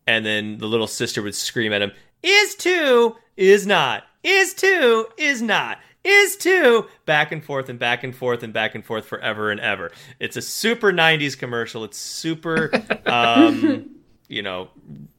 [0.08, 1.92] And then the little sister would scream at him,
[2.24, 8.04] is two, is not, is two, is not is two back and forth and back
[8.04, 9.92] and forth and back and forth forever and ever.
[10.20, 11.84] It's a super 90s commercial.
[11.84, 12.72] It's super
[13.06, 14.70] um, you know,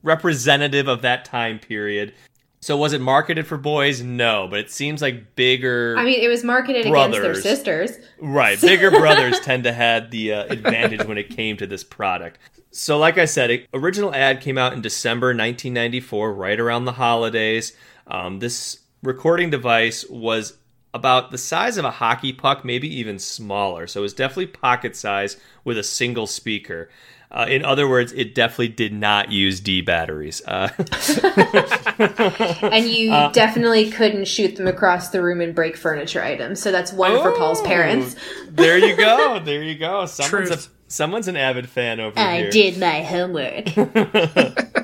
[0.03, 2.15] representative of that time period.
[2.63, 4.03] So was it marketed for boys?
[4.03, 5.97] No, but it seems like bigger.
[5.99, 7.91] I mean, it was marketed brothers, against their sisters.
[8.21, 12.39] Right, bigger brothers tend to have the uh, advantage when it came to this product.
[12.71, 16.93] So, like I said, it, original ad came out in December 1994, right around the
[16.93, 17.77] holidays.
[18.07, 20.57] Um, this recording device was
[20.95, 23.89] about the size of a hockey puck, maybe even smaller.
[23.89, 26.91] So it was definitely pocket size with a single speaker.
[27.33, 30.43] Uh, in other words, it definitely did not use D batteries.
[30.47, 30.69] Uh,
[32.71, 36.61] and you uh, definitely couldn't shoot them across the room and break furniture items.
[36.61, 38.17] So that's one oh, for Paul's oh, parents.
[38.51, 39.41] there you go.
[39.45, 40.05] There you go.
[40.07, 42.47] Someone's, a, someone's an avid fan over I here.
[42.49, 43.69] I did my homework.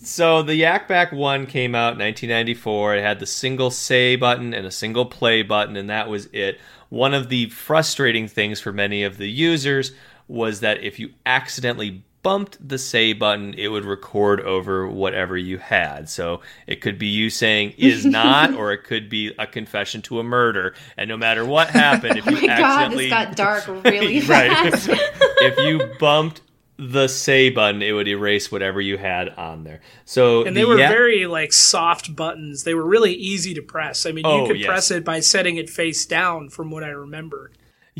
[0.00, 2.96] So the Yak Bak 1 came out in 1994.
[2.96, 6.58] It had the single say button and a single play button, and that was it.
[6.88, 9.92] One of the frustrating things for many of the users
[10.28, 15.58] was that if you accidentally bumped the say button, it would record over whatever you
[15.58, 16.08] had.
[16.08, 20.20] So it could be you saying is not, or it could be a confession to
[20.20, 20.74] a murder.
[20.96, 24.20] And no matter what happened, if oh you my accidentally God, this got dark really
[24.20, 24.88] fast.
[24.88, 25.00] right,
[25.38, 26.42] if you bumped
[26.76, 29.80] the say button, it would erase whatever you had on there.
[30.04, 32.64] So and they the, were yeah, very like soft buttons.
[32.64, 34.06] They were really easy to press.
[34.06, 34.66] I mean, oh, you could yes.
[34.66, 37.50] press it by setting it face down, from what I remember.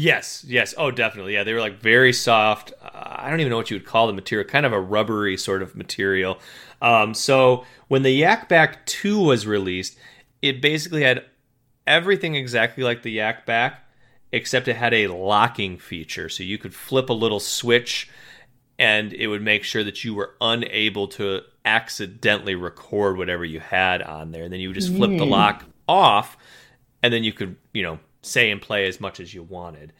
[0.00, 1.34] Yes, yes, oh, definitely.
[1.34, 2.72] Yeah, they were like very soft.
[2.80, 5.36] Uh, I don't even know what you would call the material, kind of a rubbery
[5.36, 6.38] sort of material.
[6.80, 9.98] Um, so when the Yak Bak 2 was released,
[10.40, 11.24] it basically had
[11.84, 13.82] everything exactly like the Yak Bak,
[14.30, 16.28] except it had a locking feature.
[16.28, 18.08] So you could flip a little switch
[18.78, 24.02] and it would make sure that you were unable to accidentally record whatever you had
[24.02, 24.44] on there.
[24.44, 25.18] And then you would just flip mm.
[25.18, 26.36] the lock off,
[27.02, 29.92] and then you could, you know, say and play as much as you wanted.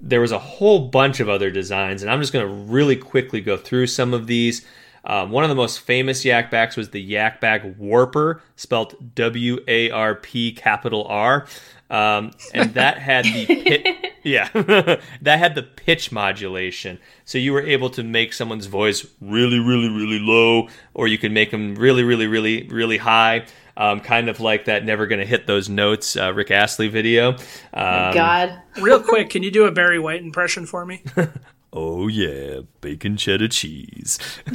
[0.00, 3.40] There was a whole bunch of other designs, and I'm just going to really quickly
[3.40, 4.64] go through some of these.
[5.04, 9.58] Um, one of the most famous Yak Baks was the Yak Bak Warper, spelled W
[9.66, 11.46] A R P capital R.
[11.90, 14.48] Um, and that had the pit, yeah,
[15.22, 16.98] that had the pitch modulation.
[17.24, 21.32] So you were able to make someone's voice really, really, really low, or you could
[21.32, 23.46] make them really, really, really, really high.
[23.78, 27.34] Um, kind of like that "Never Gonna Hit Those Notes" uh, Rick Astley video.
[27.72, 31.02] Um, God, real quick, can you do a Barry White impression for me?
[31.72, 34.18] oh yeah, bacon cheddar cheese.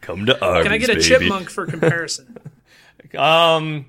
[0.00, 1.02] Come to Arby's, Can I get a baby.
[1.02, 2.38] chipmunk for comparison?
[3.16, 3.84] um.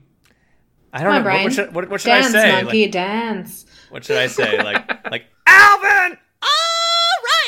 [0.91, 1.29] I don't Come know.
[1.29, 2.51] On, what, should, what, what should dance, I say?
[2.63, 3.65] Monkey, like, dance.
[3.91, 4.57] What should I say?
[4.61, 6.17] Like, like Alvin.
[6.41, 6.49] All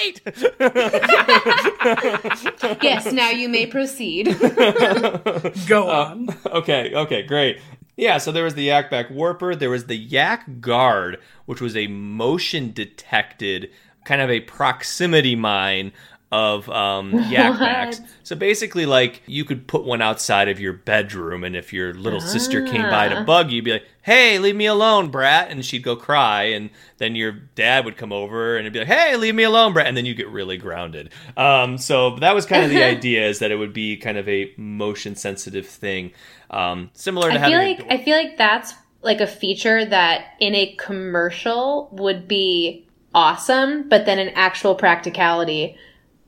[0.02, 0.22] right.
[2.84, 3.12] yes.
[3.12, 4.38] Now you may proceed.
[5.68, 6.30] Go uh, on.
[6.30, 6.94] Uh, okay.
[6.94, 7.24] Okay.
[7.24, 7.60] Great.
[7.98, 8.18] Yeah.
[8.18, 9.56] So there was the Yak Bak Warper.
[9.56, 13.70] There was the Yak Guard, which was a motion detected
[14.04, 15.92] kind of a proximity mine
[16.32, 18.02] of um, Yak Baks.
[18.24, 22.22] So basically, like you could put one outside of your bedroom, and if your little
[22.22, 22.26] ah.
[22.26, 23.24] sister came by to ah.
[23.24, 26.70] bug you, you'd be like, "Hey, leave me alone, brat," and she'd go cry, and
[26.98, 29.88] then your dad would come over and it'd be like, "Hey, leave me alone, brat,"
[29.88, 31.12] and then you get really grounded.
[31.36, 34.28] Um, so that was kind of the idea is that it would be kind of
[34.30, 36.13] a motion sensitive thing,
[36.50, 37.78] um, similar to I having.
[37.78, 42.86] Feel like, I feel like that's like a feature that in a commercial would be
[43.13, 45.76] awesome, but then in actual practicality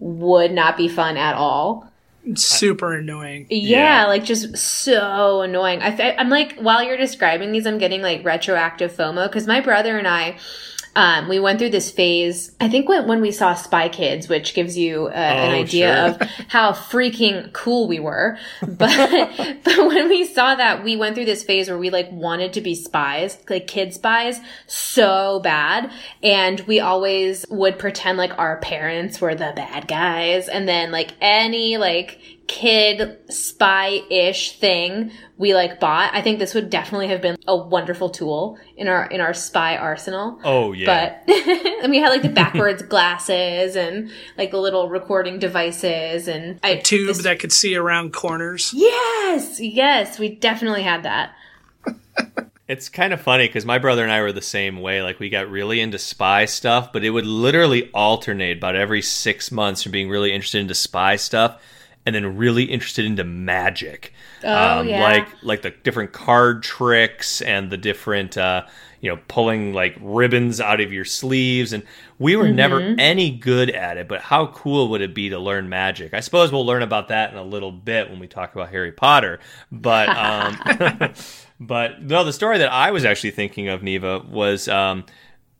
[0.03, 1.89] would not be fun at all.
[2.35, 3.47] Super annoying.
[3.49, 5.81] Yeah, yeah, like just so annoying.
[5.81, 9.97] I am like, while you're describing these, I'm getting like retroactive FOMO because my brother
[9.97, 10.37] and I,
[10.95, 12.51] um, we went through this phase.
[12.59, 16.15] I think when, when we saw Spy Kids, which gives you uh, oh, an idea
[16.19, 16.27] sure.
[16.27, 18.37] of how freaking cool we were.
[18.61, 18.77] But
[19.63, 22.61] but when we saw that, we went through this phase where we like wanted to
[22.61, 29.19] be spies, like kid spies, so bad, and we always would pretend like our parents
[29.19, 36.13] were the bad guys, and then like any like kid spy-ish thing we like bought.
[36.13, 39.77] I think this would definitely have been a wonderful tool in our in our spy
[39.77, 40.39] arsenal.
[40.43, 41.21] Oh yeah.
[41.25, 41.35] But
[41.83, 46.81] and we had like the backwards glasses and like the little recording devices and a
[46.81, 48.71] tube this, that could see around corners.
[48.73, 51.33] Yes, yes, we definitely had that.
[52.65, 55.03] It's kind of funny because my brother and I were the same way.
[55.03, 59.51] Like we got really into spy stuff, but it would literally alternate about every six
[59.51, 61.61] months from being really interested into spy stuff
[62.05, 64.13] and then really interested into magic.
[64.43, 65.01] Oh, um, yeah.
[65.01, 68.65] like like the different card tricks and the different uh,
[69.03, 71.83] you know pulling like ribbons out of your sleeves and
[72.19, 75.67] we were never any good at it but how cool would it be to learn
[75.67, 78.69] magic i suppose we'll learn about that in a little bit when we talk about
[78.69, 79.41] harry potter
[79.73, 81.13] but um,
[81.59, 85.03] but no the story that i was actually thinking of neva was um,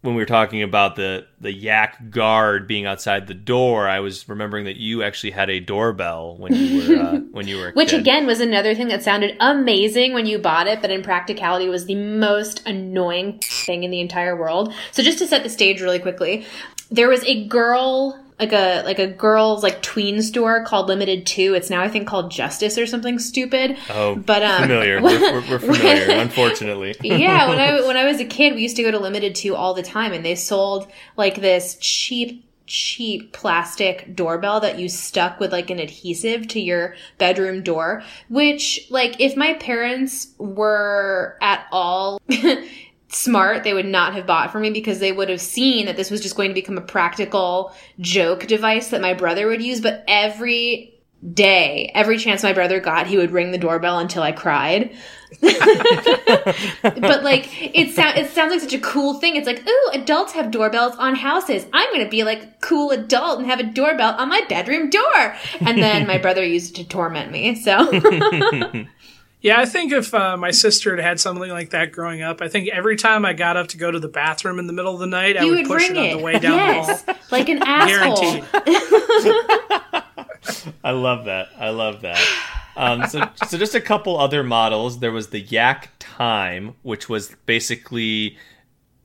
[0.04, 4.28] when we were talking about the the yak guard being outside the door, I was
[4.28, 7.92] remembering that you actually had a doorbell when you were uh, when you were Which
[7.92, 8.02] kid.
[8.02, 11.86] again was another thing that sounded amazing when you bought it, but in practicality was
[11.86, 14.74] the most annoying thing in the entire world.
[14.92, 16.46] So just to set the stage really quickly,
[16.92, 21.54] there was a girl like a like a girls like tween store called Limited Too.
[21.54, 23.78] It's now I think called Justice or something stupid.
[23.90, 25.02] oh, but, um, familiar.
[25.02, 26.96] We're, we're, we're familiar, unfortunately.
[27.02, 29.56] yeah, when I when I was a kid, we used to go to Limited Too
[29.56, 35.38] all the time, and they sold like this cheap cheap plastic doorbell that you stuck
[35.40, 41.68] with like an adhesive to your bedroom door which like if my parents were at
[41.74, 42.22] all
[43.14, 46.12] smart they would not have bought for me because they would have seen that this
[46.12, 50.04] was just going to become a practical joke device that my brother would use but
[50.08, 50.90] every
[51.34, 54.96] day every chance my brother got he would ring the doorbell until i cried
[55.42, 59.36] but like it sounds it sounds like such a cool thing.
[59.36, 61.66] It's like, ooh, adults have doorbells on houses.
[61.74, 65.36] I'm gonna be like cool adult and have a doorbell on my bedroom door.
[65.62, 67.56] And then my brother used it to torment me.
[67.56, 67.90] So
[69.44, 72.48] Yeah, I think if uh, my sister had had something like that growing up, I
[72.48, 75.02] think every time I got up to go to the bathroom in the middle of
[75.02, 76.14] the night, I would, would push it it.
[76.14, 77.22] on the way down yes, the hall.
[77.30, 78.16] like an asshole.
[78.16, 78.46] Guaranteed.
[80.82, 81.50] I love that.
[81.58, 82.26] I love that.
[82.78, 85.00] Um, so, so just a couple other models.
[85.00, 88.38] There was the Yak Time, which was basically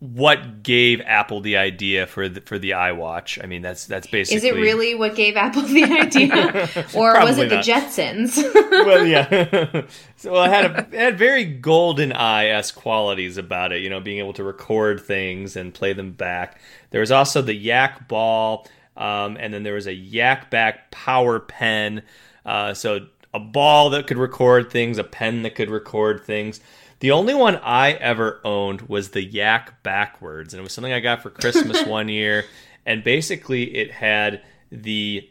[0.01, 3.43] what gave Apple the idea for the for the iWatch.
[3.43, 4.37] I mean, that's that's basically.
[4.37, 7.57] Is it really what gave Apple the idea, or was it the.
[7.57, 8.37] Jetsons?
[8.87, 9.87] well, yeah.
[10.17, 13.83] so well, it had a, it had very golden eye esque qualities about it.
[13.83, 16.61] You know, being able to record things and play them back.
[16.91, 21.41] There was also the Yak Ball, um, and then there was a Yak Bak Power
[21.41, 22.03] Pen.
[22.47, 26.61] Uh, so a ball that could record things, a pen that could record things.
[27.01, 31.01] The only one I ever owned was the Yak Backwards, and it was something I
[31.01, 32.45] got for Christmas one year.
[32.85, 35.29] And basically, it had the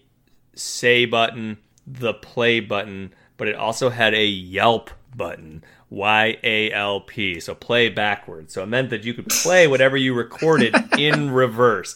[0.56, 5.64] say button, the play button, but it also had a Yalp button.
[5.90, 7.40] Y A L P.
[7.40, 8.54] So play backwards.
[8.54, 11.96] So it meant that you could play whatever you recorded in reverse.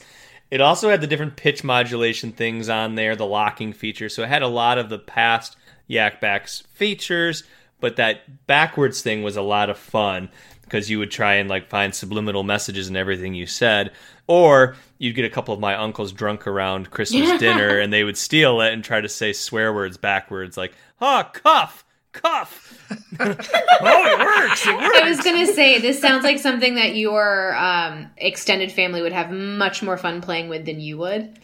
[0.49, 4.09] It also had the different pitch modulation things on there, the locking feature.
[4.09, 5.55] So it had a lot of the past
[5.87, 7.43] Yak Backs features,
[7.81, 10.29] but that backwards thing was a lot of fun
[10.63, 13.91] because you would try and like find subliminal messages in everything you said
[14.27, 18.17] or you'd get a couple of my uncles drunk around christmas dinner and they would
[18.17, 22.77] steal it and try to say swear words backwards like huh cuff cuff
[23.19, 27.55] oh it works it works I was gonna say this sounds like something that your
[27.55, 31.39] um, extended family would have much more fun playing with than you would.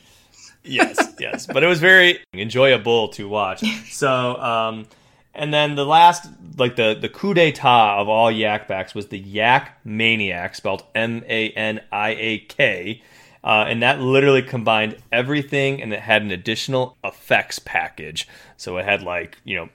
[0.64, 1.46] yes, yes.
[1.46, 3.64] But it was very enjoyable to watch.
[3.90, 4.88] So, um,
[5.38, 9.20] and then the last, like the the coup d'état of all Yak Baks was the
[9.20, 13.02] Yak Maniak, spelled M A N I A K.
[13.44, 18.28] Uh, and that literally combined everything, and it had an additional effects package.
[18.58, 19.70] So it had like you know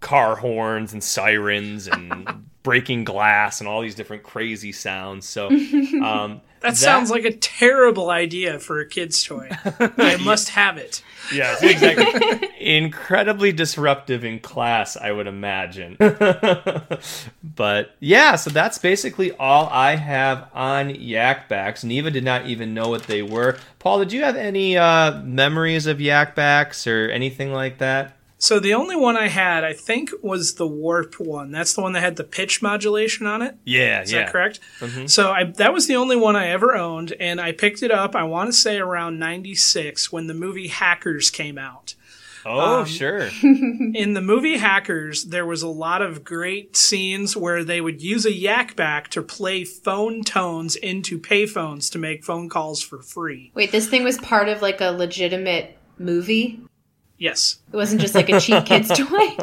[0.00, 5.28] car horns and sirens and breaking glass and all these different crazy sounds.
[5.28, 5.48] So
[6.02, 9.50] um, That, sounds like a terrible idea for a kid's toy.
[9.98, 11.02] I must have it.
[11.32, 12.48] Yes, exactly.
[12.58, 15.96] Incredibly disruptive in class, I would imagine.
[17.44, 21.84] but yeah, so that's basically all I have on Yak Baks.
[21.84, 23.58] Neva did not even know what they were.
[23.78, 28.16] Paul, did you have any uh, memories of Yak Baks or anything like that?
[28.44, 31.50] So the only one I had, I think, was the Warp one.
[31.50, 33.56] That's the one that had the pitch modulation on it.
[33.64, 34.24] Yeah, Is yeah.
[34.24, 34.60] that correct?
[35.06, 38.14] So I, that was the only one I ever owned, and I picked it up.
[38.14, 41.94] I want to say around '96 when the movie Hackers came out.
[42.44, 43.30] Oh, Um, sure.
[43.42, 48.26] In the movie Hackers, there was a lot of great scenes where they would use
[48.26, 53.50] a Yak Bak to play phone tones into payphones to make phone calls for free.
[53.54, 56.60] Wait, this thing was part of like a legitimate movie.
[57.18, 59.36] Yes, It wasn't just like a cheap kid's toy.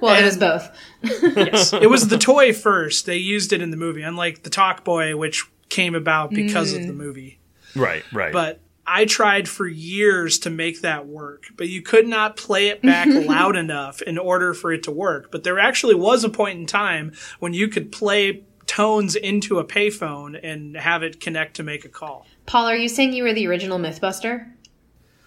[0.00, 0.70] well, it was both.
[1.02, 1.72] yes.
[1.72, 3.06] it was the toy first.
[3.06, 6.92] They used it in the movie, unlike the Talkboy, which came about because of the
[6.92, 6.96] mm.
[6.96, 7.38] movie.
[7.74, 8.32] right, right.
[8.32, 12.82] But I tried for years to make that work, but you could not play it
[12.82, 15.30] back loud enough in order for it to work.
[15.30, 19.64] But there actually was a point in time when you could play tones into a
[19.64, 22.26] payphone and have it connect to make a call.
[22.46, 24.51] Paul, are you saying you were the original MythBuster?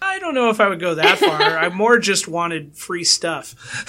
[0.06, 1.42] I don't know if I would go that far.
[1.58, 3.54] I more just wanted free stuff.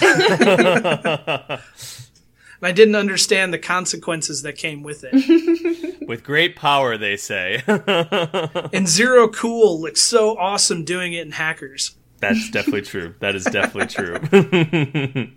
[2.60, 6.08] I didn't understand the consequences that came with it.
[6.08, 7.62] with great power, they say.
[7.66, 11.96] and Zero Cool looks so awesome doing it in Hackers.
[12.18, 13.14] That's definitely true.
[13.20, 15.28] That is definitely true.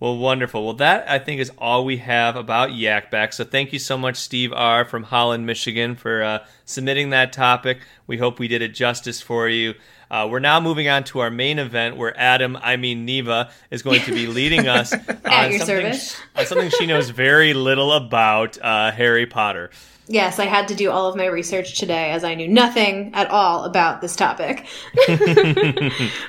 [0.00, 0.64] Well, wonderful.
[0.64, 3.34] Well, that I think is all we have about Yak Bak.
[3.34, 4.86] So thank you so much, Steve R.
[4.86, 7.80] from Holland, Michigan, for uh, submitting that topic.
[8.06, 9.74] We hope we did it justice for you.
[10.10, 13.82] Uh, we're now moving on to our main event where Adam, I mean Neva, is
[13.82, 15.94] going to be leading us on, something,
[16.34, 19.70] on something she knows very little about uh, Harry Potter.
[20.12, 23.30] Yes, I had to do all of my research today as I knew nothing at
[23.30, 24.66] all about this topic.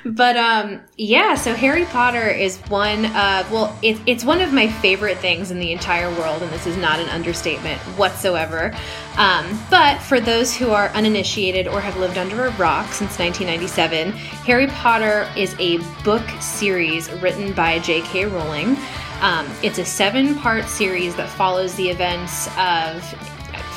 [0.05, 4.67] but um, yeah, so Harry Potter is one of, well, it, it's one of my
[4.67, 8.71] favorite things in the entire world, and this is not an understatement whatsoever.
[9.17, 14.11] Um, but for those who are uninitiated or have lived under a rock since 1997,
[14.11, 18.27] Harry Potter is a book series written by J.K.
[18.27, 18.77] Rowling.
[19.21, 23.30] Um, it's a seven part series that follows the events of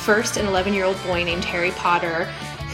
[0.05, 2.25] first an 11 year old boy named Harry Potter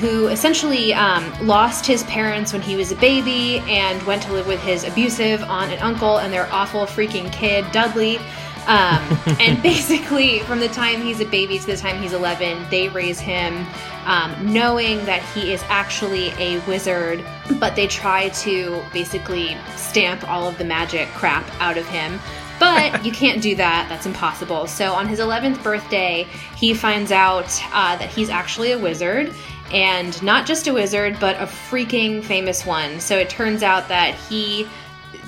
[0.02, 4.48] who essentially um, lost his parents when he was a baby and went to live
[4.48, 8.18] with his abusive aunt and uncle and their awful freaking kid, Dudley.
[8.66, 9.02] Um,
[9.40, 13.20] and basically, from the time he's a baby to the time he's 11, they raise
[13.20, 13.66] him
[14.06, 17.24] um, knowing that he is actually a wizard,
[17.60, 22.20] but they try to basically stamp all of the magic crap out of him.
[22.62, 23.88] But you can't do that.
[23.90, 24.68] That's impossible.
[24.68, 29.34] So on his 11th birthday, he finds out uh, that he's actually a wizard.
[29.74, 33.00] And not just a wizard, but a freaking famous one.
[33.00, 34.68] So it turns out that he,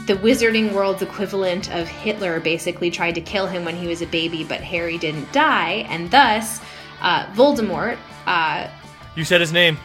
[0.05, 4.07] the wizarding world's equivalent of Hitler, basically tried to kill him when he was a
[4.07, 5.87] baby, but Harry didn't die.
[5.89, 6.61] And thus,
[7.01, 7.97] uh, Voldemort.
[8.27, 8.67] Uh,
[9.15, 9.79] you said his name.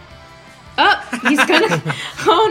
[0.81, 1.83] Oh, he's gonna.
[2.27, 2.49] oh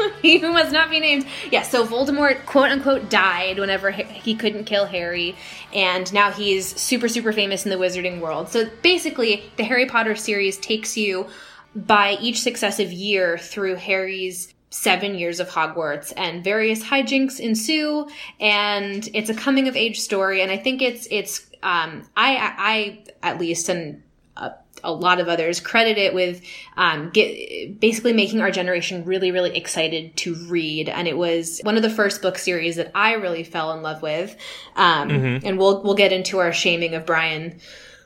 [0.00, 1.26] no, he must not be named.
[1.52, 5.36] Yeah, so Voldemort, quote unquote, died whenever he couldn't kill Harry,
[5.74, 8.48] and now he's super, super famous in the wizarding world.
[8.48, 11.26] So basically, the Harry Potter series takes you
[11.74, 18.06] by each successive year through Harry's seven years of Hogwarts and various hijinks ensue
[18.38, 23.04] and it's a coming of age story and I think it's it's um I I
[23.22, 24.02] at least and
[24.84, 26.42] a lot of others credit it with
[26.76, 30.88] um, get, basically making our generation really, really excited to read.
[30.88, 34.02] And it was one of the first book series that I really fell in love
[34.02, 34.36] with.
[34.76, 35.46] Um, mm-hmm.
[35.46, 37.60] And we'll we'll get into our shaming of Brian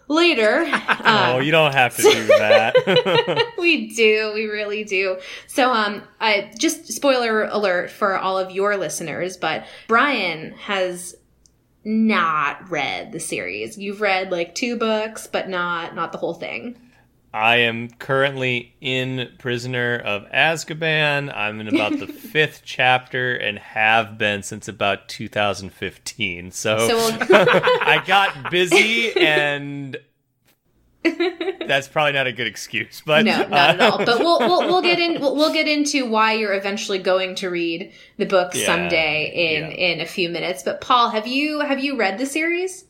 [0.08, 0.70] later.
[1.02, 3.54] Um, oh, you don't have to do that.
[3.58, 5.18] we do, we really do.
[5.48, 11.16] So, um, I just spoiler alert for all of your listeners, but Brian has
[11.84, 13.78] not read the series.
[13.78, 16.76] You've read like two books, but not not the whole thing.
[17.34, 21.34] I am currently in Prisoner of Azkaban.
[21.34, 26.50] I'm in about the fifth chapter and have been since about 2015.
[26.50, 26.96] So, so.
[27.30, 29.96] I got busy and
[31.66, 33.98] that's probably not a good excuse, but no, not at all.
[33.98, 37.48] But we'll we'll, we'll get in we'll, we'll, get into why you're eventually going to
[37.48, 39.76] read the book yeah, someday in yeah.
[39.76, 40.62] in a few minutes.
[40.62, 42.84] But Paul, have you have you read the series?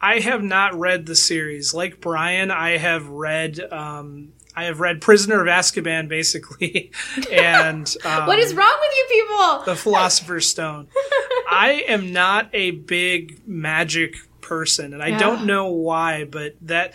[0.00, 1.74] I have not read the series.
[1.74, 6.92] Like Brian, I have read um, I have read Prisoner of Azkaban basically,
[7.32, 9.64] and um, what is wrong with you people?
[9.64, 10.88] The Philosopher's Stone.
[11.50, 14.16] I am not a big magic
[14.48, 15.18] person and i yeah.
[15.18, 16.94] don't know why but that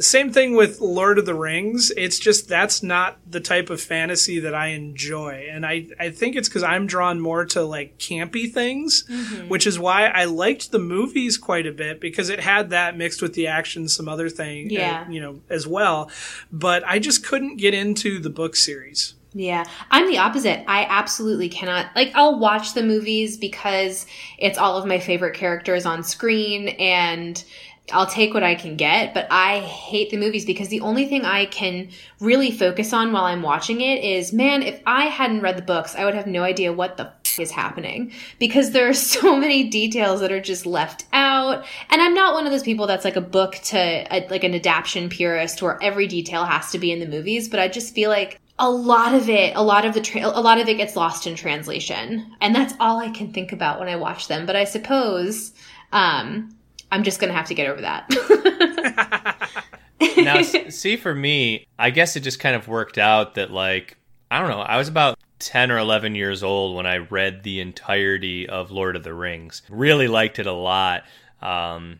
[0.00, 4.40] same thing with lord of the rings it's just that's not the type of fantasy
[4.40, 8.52] that i enjoy and i i think it's because i'm drawn more to like campy
[8.52, 9.48] things mm-hmm.
[9.48, 13.22] which is why i liked the movies quite a bit because it had that mixed
[13.22, 15.04] with the action some other thing uh, yeah.
[15.06, 16.10] Uh, you know as well
[16.50, 20.64] but i just couldn't get into the book series yeah, I'm the opposite.
[20.68, 21.86] I absolutely cannot.
[21.96, 24.06] Like, I'll watch the movies because
[24.38, 27.42] it's all of my favorite characters on screen and
[27.90, 31.24] I'll take what I can get, but I hate the movies because the only thing
[31.24, 31.88] I can
[32.20, 35.96] really focus on while I'm watching it is, man, if I hadn't read the books,
[35.96, 39.68] I would have no idea what the f- is happening because there are so many
[39.68, 41.64] details that are just left out.
[41.90, 44.54] And I'm not one of those people that's like a book to a, like an
[44.54, 48.10] adaptation purist where every detail has to be in the movies, but I just feel
[48.10, 50.96] like a lot of it, a lot of the, tra- a lot of it gets
[50.96, 52.34] lost in translation.
[52.40, 54.46] And that's all I can think about when I watch them.
[54.46, 55.52] But I suppose,
[55.92, 56.54] um,
[56.90, 59.50] I'm just to have to get over that.
[60.18, 63.96] now, see, for me, I guess it just kind of worked out that, like,
[64.30, 67.60] I don't know, I was about 10 or 11 years old when I read the
[67.60, 69.62] entirety of Lord of the Rings.
[69.68, 71.04] Really liked it a lot.
[71.40, 71.98] Um,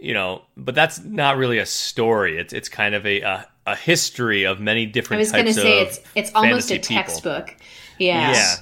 [0.00, 2.38] you know, but that's not really a story.
[2.38, 5.18] It's it's kind of a a, a history of many different.
[5.18, 7.54] I was going to say it's it's almost a textbook.
[7.98, 8.32] Yeah.
[8.32, 8.54] Yeah.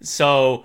[0.00, 0.64] So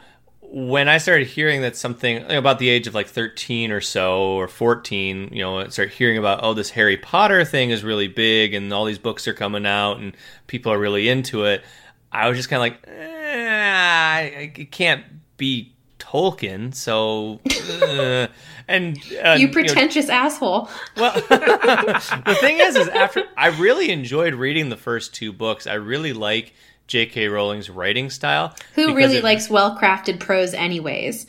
[0.51, 4.47] when I started hearing that something about the age of like 13 or so or
[4.47, 8.55] 14, you know, I started hearing about, oh, this Harry Potter thing is really big
[8.55, 11.63] and all these books are coming out and people are really into it.
[12.11, 15.03] I was just kind of like, eh, it can't
[15.37, 16.73] be Tolkien.
[16.73, 17.39] So,
[17.83, 18.27] uh,
[18.69, 20.69] and uh, you pretentious you know, asshole.
[20.95, 25.67] Well, the thing is, is after I really enjoyed reading the first two books.
[25.67, 26.53] I really like
[26.87, 27.27] J.K.
[27.27, 28.55] Rowling's writing style.
[28.75, 31.25] Who really it, likes well crafted prose, anyways?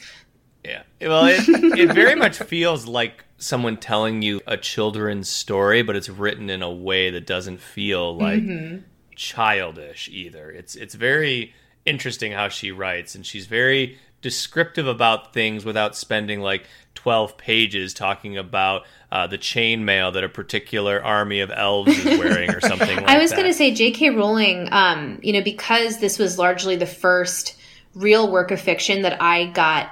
[0.65, 0.83] Yeah.
[1.01, 6.11] Well, it, it very much feels like someone telling you a children's story, but it's
[6.11, 8.83] written in a way that doesn't feel like mm-hmm.
[9.17, 10.51] childish either.
[10.51, 11.55] It's it's very
[11.87, 17.95] interesting how she writes, and she's very descriptive about things without spending like 12 pages
[17.95, 22.97] talking about uh, the chainmail that a particular army of elves is wearing or something
[22.97, 24.11] like I was going to say J.K.
[24.11, 27.57] Rowling, um, you know, because this was largely the first
[27.95, 29.91] real work of fiction that I got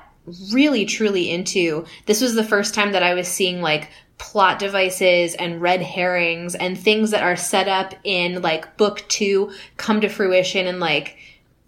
[0.52, 1.84] really truly into.
[2.06, 6.54] This was the first time that I was seeing like plot devices and red herrings
[6.54, 11.16] and things that are set up in like book two come to fruition and like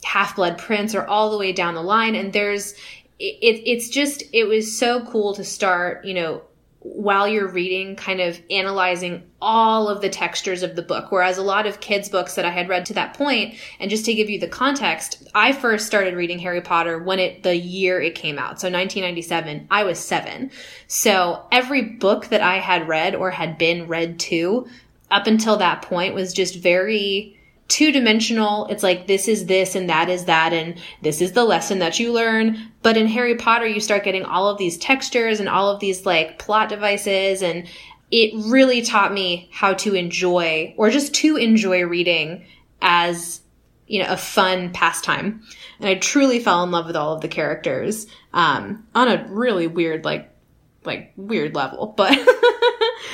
[0.05, 2.14] Half Blood Prince or all the way down the line.
[2.14, 2.72] And there's,
[3.18, 6.42] it, it's just, it was so cool to start, you know,
[6.82, 11.12] while you're reading, kind of analyzing all of the textures of the book.
[11.12, 14.07] Whereas a lot of kids' books that I had read to that point, and just
[14.07, 18.01] to give you the context, I first started reading Harry Potter when it, the year
[18.01, 18.61] it came out.
[18.61, 20.51] So 1997, I was seven.
[20.86, 24.66] So every book that I had read or had been read to
[25.11, 27.38] up until that point was just very,
[27.70, 28.66] two dimensional.
[28.66, 31.98] It's like this is this and that is that and this is the lesson that
[31.98, 32.70] you learn.
[32.82, 36.04] But in Harry Potter, you start getting all of these textures and all of these
[36.04, 37.66] like plot devices and
[38.10, 42.44] it really taught me how to enjoy or just to enjoy reading
[42.82, 43.40] as
[43.86, 45.42] you know a fun pastime
[45.78, 49.66] and i truly fell in love with all of the characters um, on a really
[49.66, 50.32] weird like
[50.84, 52.18] like weird level but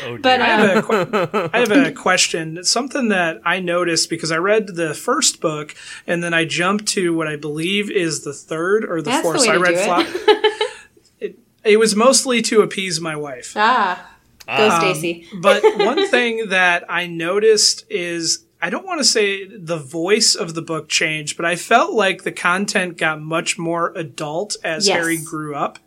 [0.05, 2.59] Oh, but I, have a, I have a question.
[2.59, 5.75] It's something that I noticed because I read the first book
[6.07, 9.39] and then I jumped to what I believe is the third or the That's fourth.
[9.39, 10.07] The so I read Flop.
[11.21, 13.53] it, it was mostly to appease my wife.
[13.57, 14.13] Ah.
[14.47, 15.27] Go, um, Stacy.
[15.41, 20.55] but one thing that I noticed is I don't want to say the voice of
[20.55, 24.97] the book changed, but I felt like the content got much more adult as yes.
[24.97, 25.81] Harry grew up.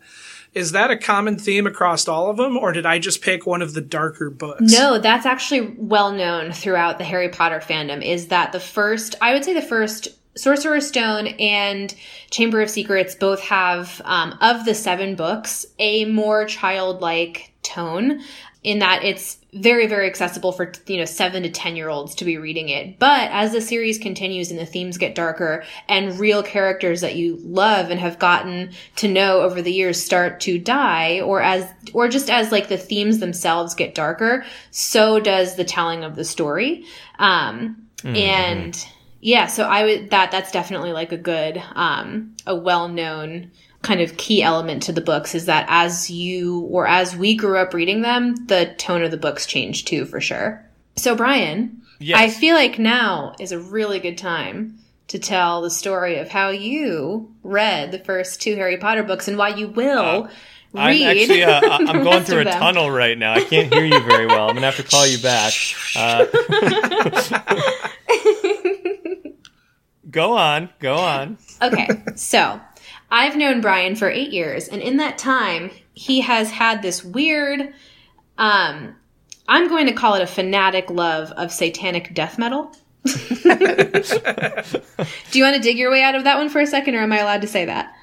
[0.52, 3.62] Is that a common theme across all of them, or did I just pick one
[3.62, 4.72] of the darker books?
[4.72, 8.04] No, that's actually well known throughout the Harry Potter fandom.
[8.04, 11.94] Is that the first, I would say the first Sorcerer's Stone and
[12.30, 18.20] Chamber of Secrets both have, um, of the seven books, a more childlike tone
[18.62, 22.24] in that it's very very accessible for you know 7 to 10 year olds to
[22.24, 26.42] be reading it but as the series continues and the themes get darker and real
[26.42, 31.20] characters that you love and have gotten to know over the years start to die
[31.20, 36.04] or as or just as like the themes themselves get darker so does the telling
[36.04, 36.84] of the story
[37.18, 38.14] um mm-hmm.
[38.14, 38.86] and
[39.20, 43.50] yeah so i would that that's definitely like a good um a well-known
[43.82, 47.56] kind of key element to the books is that as you or as we grew
[47.56, 50.64] up reading them, the tone of the books changed too, for sure.
[50.96, 52.18] So, Brian, yes.
[52.18, 56.50] I feel like now is a really good time to tell the story of how
[56.50, 60.24] you read the first two Harry Potter books and why you will.
[60.24, 60.28] Uh,
[60.72, 63.32] I'm actually uh, I'm going through a tunnel right now.
[63.32, 64.48] I can't hear you very well.
[64.48, 65.52] I'm gonna have to call you back.
[65.96, 66.26] Uh,
[70.10, 71.38] go on, go on.
[71.62, 72.60] Okay, so
[73.10, 77.72] I've known Brian for eight years, and in that time, he has had this weird,
[78.38, 78.96] um,
[79.48, 82.72] I'm going to call it a fanatic love of satanic death metal.
[83.04, 83.12] Do
[85.32, 87.12] you want to dig your way out of that one for a second, or am
[87.12, 87.94] I allowed to say that?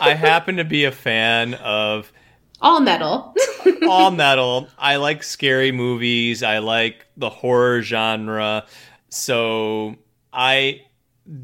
[0.00, 2.12] I happen to be a fan of
[2.60, 3.34] all metal.
[3.88, 4.68] all metal.
[4.76, 6.42] I like scary movies.
[6.42, 8.66] I like the horror genre.
[9.10, 9.96] So
[10.32, 10.82] I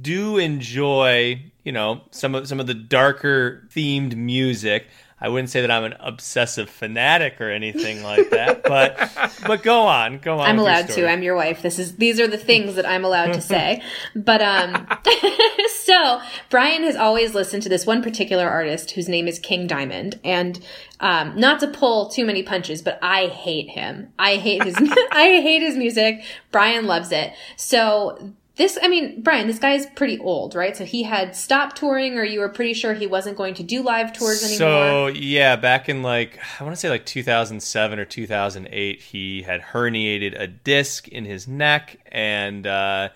[0.01, 4.87] do enjoy you know some of some of the darker themed music.
[5.21, 9.11] I wouldn't say that I'm an obsessive fanatic or anything like that, but
[9.47, 10.47] but go on, go on.
[10.47, 11.09] I'm allowed to.
[11.09, 11.63] I'm your wife.
[11.63, 13.83] This is these are the things that I'm allowed to say.
[14.15, 14.87] But um,
[15.85, 16.21] so
[16.51, 20.61] Brian has always listened to this one particular artist whose name is King Diamond, and
[21.01, 24.13] um, not to pull too many punches, but I hate him.
[24.19, 26.23] I hate his I hate his music.
[26.51, 27.33] Brian loves it.
[27.57, 30.77] So this, I mean, Brian, this guy is pretty old, right?
[30.77, 33.83] So he had stopped touring, or you were pretty sure he wasn't going to do
[33.83, 34.59] live tours anymore.
[34.59, 39.61] So yeah, back in like I want to say like 2007 or 2008, he had
[39.61, 43.09] herniated a disc in his neck, and uh,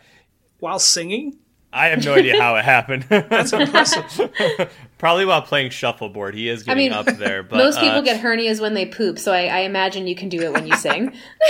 [0.59, 1.39] while singing.
[1.71, 3.05] I have no idea how it happened.
[3.11, 4.33] That's impressive.
[4.99, 6.35] Probably while playing shuffleboard.
[6.35, 7.45] He is getting I mean, up there.
[7.45, 10.29] But, most people uh, get hernias when they poop, so I, I, imagine you can
[10.29, 11.09] do it when you sing.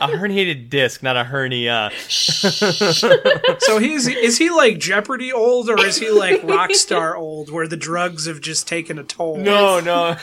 [0.00, 1.90] a herniated disc, not a hernia.
[2.08, 7.76] so he's is he like Jeopardy old, or is he like Rockstar old, where the
[7.76, 9.36] drugs have just taken a toll?
[9.36, 10.16] No, no.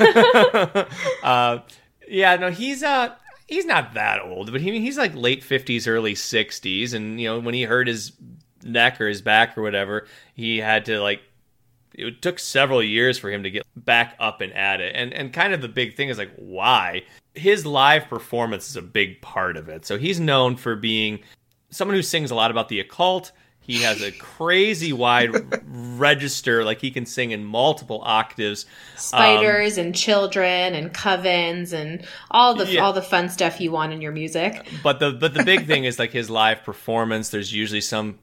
[1.23, 1.59] uh,
[2.07, 2.49] yeah, no.
[2.49, 3.13] He's uh
[3.47, 7.39] he's not that old, but he he's like late fifties, early sixties, and you know
[7.39, 8.13] when he hurt his
[8.63, 11.21] neck or his back or whatever, he had to like
[11.93, 14.95] it took several years for him to get back up and at it.
[14.95, 17.03] And and kind of the big thing is like why?
[17.33, 19.85] His live performance is a big part of it.
[19.85, 21.19] So he's known for being
[21.69, 23.31] someone who sings a lot about the occult.
[23.65, 25.31] He has a crazy wide
[25.67, 28.65] register, like he can sing in multiple octaves.
[28.97, 32.81] Spiders um, and children and covens and all the yeah.
[32.81, 34.67] all the fun stuff you want in your music.
[34.83, 37.29] But the but the big thing is like his live performance.
[37.29, 38.19] There's usually some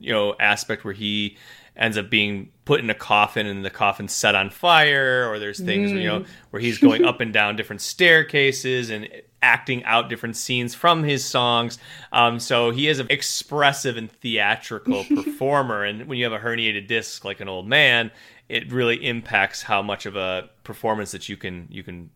[0.00, 1.36] you know aspect where he
[1.76, 5.58] ends up being put in a coffin and the coffin set on fire or there's
[5.58, 6.00] things mm.
[6.00, 6.26] you know mm.
[6.50, 9.08] where he's going up and down different staircases and
[9.40, 11.78] acting out different scenes from his songs
[12.12, 16.86] um, so he is an expressive and theatrical performer and when you have a herniated
[16.86, 18.10] disc like an old man
[18.48, 22.10] it really impacts how much of a performance that you can you can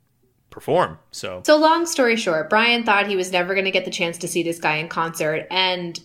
[0.50, 3.90] perform so so long story short brian thought he was never going to get the
[3.90, 6.00] chance to see this guy in concert and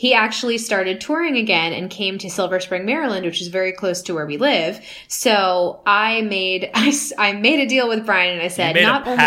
[0.00, 4.00] he actually started touring again and came to Silver Spring, Maryland, which is very close
[4.00, 4.80] to where we live.
[5.08, 9.22] So I made I, I made a deal with Brian and I said not only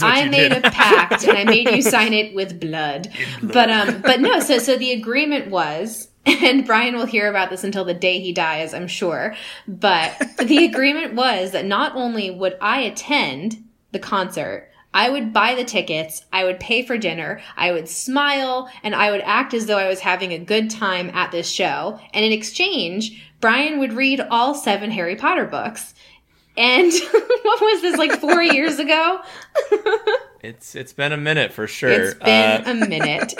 [0.00, 0.64] I made did.
[0.64, 3.08] a pact and I made you sign it with blood.
[3.40, 3.52] blood.
[3.52, 7.64] But um but no, so so the agreement was and Brian will hear about this
[7.64, 9.34] until the day he dies, I'm sure.
[9.66, 13.56] But the agreement was that not only would I attend
[13.90, 18.70] the concert, I would buy the tickets, I would pay for dinner, I would smile,
[18.82, 21.98] and I would act as though I was having a good time at this show.
[22.12, 25.94] And in exchange, Brian would read all seven Harry Potter books.
[26.56, 26.92] And
[27.42, 29.20] what was this, like four years ago?
[30.42, 31.90] It's it's been a minute for sure.
[31.90, 33.32] It's been uh, a minute.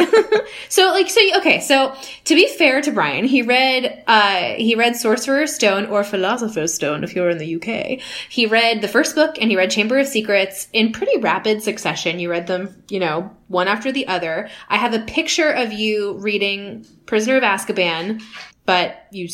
[0.68, 1.96] so like so okay, so
[2.26, 7.02] to be fair to Brian, he read uh he read Sorcerer's Stone or Philosopher's Stone
[7.02, 8.00] if you're in the UK.
[8.28, 12.20] He read the first book and he read Chamber of Secrets in pretty rapid succession.
[12.20, 14.48] You read them, you know, one after the other.
[14.68, 18.22] I have a picture of you reading Prisoner of Azkaban,
[18.64, 19.28] but you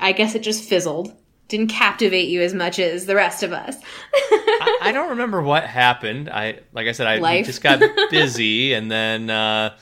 [0.00, 1.14] I guess it just fizzled
[1.48, 3.76] didn't captivate you as much as the rest of us.
[4.14, 6.28] I, I, don't remember what happened.
[6.28, 7.80] I like I said, I just got
[8.10, 9.76] busy, and then uh,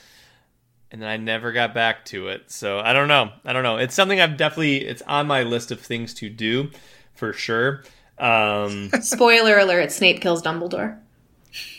[0.90, 2.50] and then I never got back to it.
[2.50, 3.32] So I don't know.
[3.44, 3.76] I don't know.
[3.76, 4.84] It's something I've definitely.
[4.84, 6.70] It's on my list of things to do
[7.14, 7.82] for sure.
[8.18, 10.98] Um, Spoiler alert: Snape kills Dumbledore.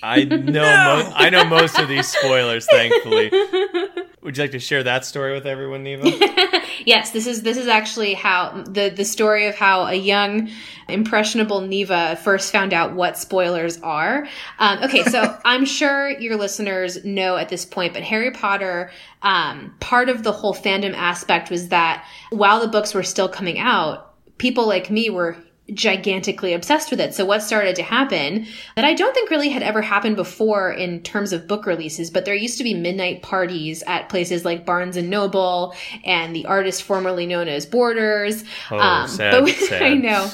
[0.04, 0.38] I know.
[0.38, 0.62] no!
[0.62, 3.32] Mo- I know most of these spoilers, thankfully.
[4.28, 6.10] Would you like to share that story with everyone, Neva?
[6.86, 10.50] yes, this is this is actually how the the story of how a young
[10.90, 14.28] impressionable Neva first found out what spoilers are.
[14.60, 19.76] Um, okay, so I'm sure your listeners know at this point, but Harry Potter, um,
[19.80, 24.14] part of the whole fandom aspect was that while the books were still coming out,
[24.38, 25.38] people like me were
[25.74, 27.14] gigantically obsessed with it.
[27.14, 31.02] So what started to happen that I don't think really had ever happened before in
[31.04, 34.96] terms of book releases, but there used to be midnight parties at places like Barnes
[34.96, 38.44] and Noble and the artist formerly known as Borders.
[38.72, 39.82] Oh, um, sad, but sad.
[39.82, 40.30] I know.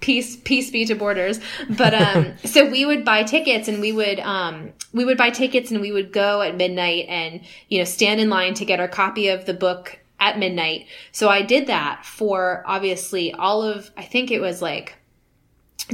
[0.00, 1.38] Peace, peace be to borders.
[1.70, 5.70] But um, so we would buy tickets, and we would um, we would buy tickets,
[5.70, 8.88] and we would go at midnight, and you know stand in line to get our
[8.88, 10.86] copy of the book at midnight.
[11.10, 14.94] So I did that for obviously all of, I think it was like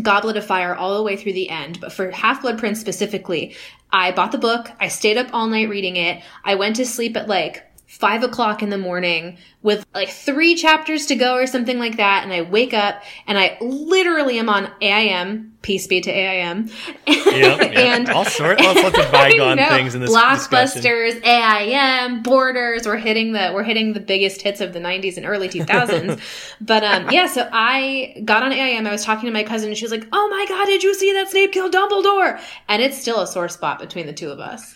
[0.02, 1.80] Goblet of Fire all the way through the end.
[1.80, 3.56] But for Half Blood Prince specifically,
[3.90, 4.70] I bought the book.
[4.78, 6.22] I stayed up all night reading it.
[6.44, 11.06] I went to sleep at like five o'clock in the morning with like three chapters
[11.06, 12.22] to go or something like that.
[12.22, 16.70] And I wake up and I literally am on AIM peace be to AIM.
[17.06, 17.60] Yep, yep.
[17.76, 21.24] and all, sort, all sorts of bygone things in this blockbusters, discussion.
[21.24, 22.86] AIM, Borders.
[22.86, 26.20] We're hitting the we're hitting the biggest hits of the '90s and early 2000s.
[26.60, 28.86] but um, yeah, so I got on AIM.
[28.86, 30.94] I was talking to my cousin, and she was like, "Oh my god, did you
[30.94, 34.40] see that Snape killed Dumbledore?" And it's still a sore spot between the two of
[34.40, 34.74] us.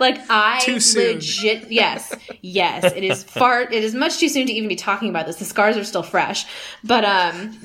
[0.00, 3.62] like I legit, yes, yes, it is far.
[3.62, 5.36] It is much too soon to even be talking about this.
[5.36, 6.46] The scars are still fresh,
[6.82, 7.58] but um,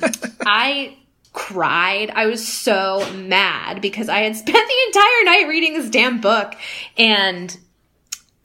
[0.46, 0.99] I
[1.34, 2.12] cried.
[2.12, 6.56] I was so mad because I had spent the entire night reading this damn book
[6.98, 7.58] and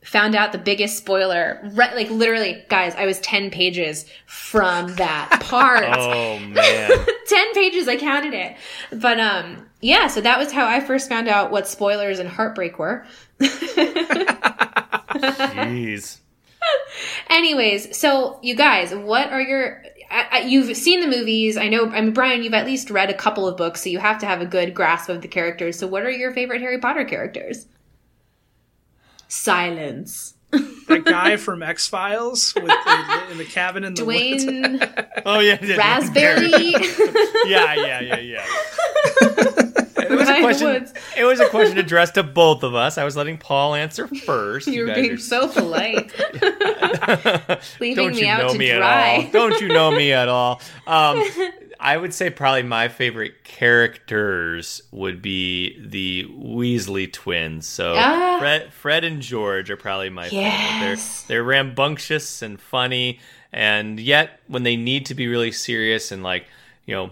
[0.03, 1.59] found out the biggest spoiler.
[1.73, 5.83] Right, like literally, guys, I was 10 pages from that part.
[5.97, 6.91] oh man.
[7.27, 8.55] 10 pages, I counted it.
[8.91, 12.79] But um yeah, so that was how I first found out what spoilers and heartbreak
[12.79, 13.05] were.
[15.25, 16.19] Jeez.
[17.29, 21.57] Anyways, so you guys, what are your I, I, you've seen the movies.
[21.57, 23.99] I know, I mean, Brian, you've at least read a couple of books, so you
[23.99, 25.77] have to have a good grasp of the characters.
[25.77, 27.67] So, what are your favorite Harry Potter characters?
[29.27, 30.35] Silence.
[30.87, 35.11] that guy from X Files in the cabin in the Dwayne.
[35.25, 36.49] oh yeah, Raspberry.
[37.45, 39.84] yeah, yeah, yeah, yeah.
[40.11, 40.87] It was, a question,
[41.17, 42.97] it was a question addressed to both of us.
[42.97, 44.67] I was letting Paul answer first.
[44.67, 45.17] You, you were being are...
[45.17, 46.11] so polite.
[47.79, 49.15] Leaving Don't me you out know to me dry.
[49.15, 49.31] At all.
[49.31, 50.61] Don't you know me at all?
[50.87, 51.23] Um,
[51.79, 57.67] I would say probably my favorite characters would be the Weasley twins.
[57.67, 58.37] So Ah.
[58.39, 60.79] Fred, Fred and George are probably my favorite.
[60.79, 60.97] They're
[61.27, 63.19] they're rambunctious and funny,
[63.51, 66.45] and yet when they need to be really serious and like
[66.85, 67.11] you know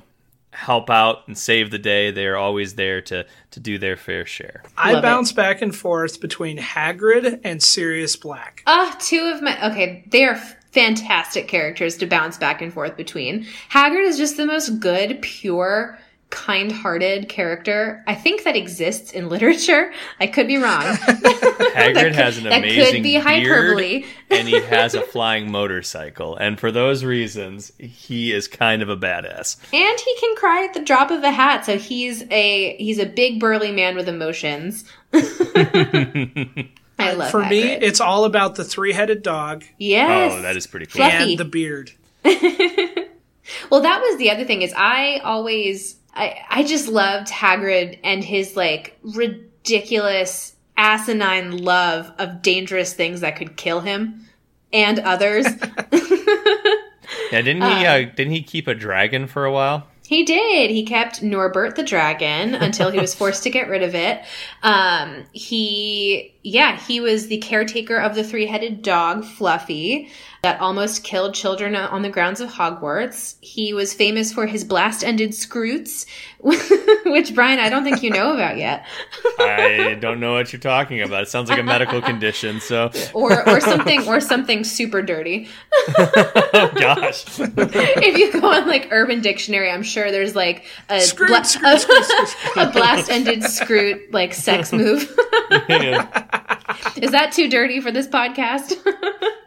[0.54, 4.64] help out and save the day, they're always there to to do their fair share.
[4.78, 8.64] I Love bounce back and forth between Hagrid and Sirius Black.
[8.66, 10.36] Ah, two of my okay, they are
[10.72, 13.46] fantastic characters to bounce back and forth between.
[13.70, 16.00] Hagrid is just the most good, pure,
[16.34, 19.94] kind-hearted character I think that exists in literature.
[20.20, 20.82] I could be wrong.
[20.82, 24.06] Hagrid has an that amazing could be beard, hyperbole.
[24.32, 28.98] and he has a flying motorcycle, and for those reasons, he is kind of a
[28.98, 29.58] badass.
[29.72, 33.06] And he can cry at the drop of a hat, so he's a he's a
[33.06, 34.86] big burly man with emotions.
[35.14, 40.34] I love For me, it's all about the three-headed dog yes.
[40.34, 41.02] Oh, that is pretty cool.
[41.02, 41.34] Fluffy.
[41.34, 41.92] and the beard.
[43.70, 48.24] Well, that was the other thing is I always I I just loved Hagrid and
[48.24, 54.28] his like ridiculous asinine love of dangerous things that could kill him
[54.72, 55.46] and others.
[57.32, 57.86] Yeah, didn't he?
[57.86, 59.88] Uh, didn't he keep a dragon for a while?
[60.06, 60.70] He did.
[60.70, 64.22] He kept Norbert the dragon until he was forced to get rid of it.
[64.62, 70.10] Um, he, yeah, he was the caretaker of the three headed dog, Fluffy,
[70.42, 73.36] that almost killed children on the grounds of Hogwarts.
[73.40, 76.06] He was famous for his blast ended skrewts,
[76.42, 78.86] which, Brian, I don't think you know about yet.
[79.40, 81.24] I don't know what you're talking about.
[81.24, 82.60] It sounds like a medical condition.
[82.60, 85.48] So, or, or something, or something super dirty.
[85.98, 91.28] oh gosh, if you go on like Urban Dictionary, I'm sure there's like a, Skrewt,
[91.28, 95.10] bla- skrewt, skrewt, skrewt, a blast ended skrewt like sex move.
[97.02, 98.76] Is that too dirty for this podcast?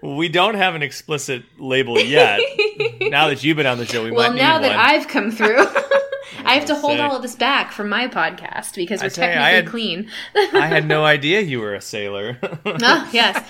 [0.02, 2.40] we don't have an explicit label yet.
[3.00, 4.78] now that you've been on the show, we well, might now that one.
[4.78, 5.58] I've come through,
[6.44, 7.00] I have to hold say.
[7.00, 10.10] all of this back from my podcast because we're you, technically I had- clean.
[10.34, 12.38] I had no idea you were a sailor.
[12.64, 13.42] oh, yes.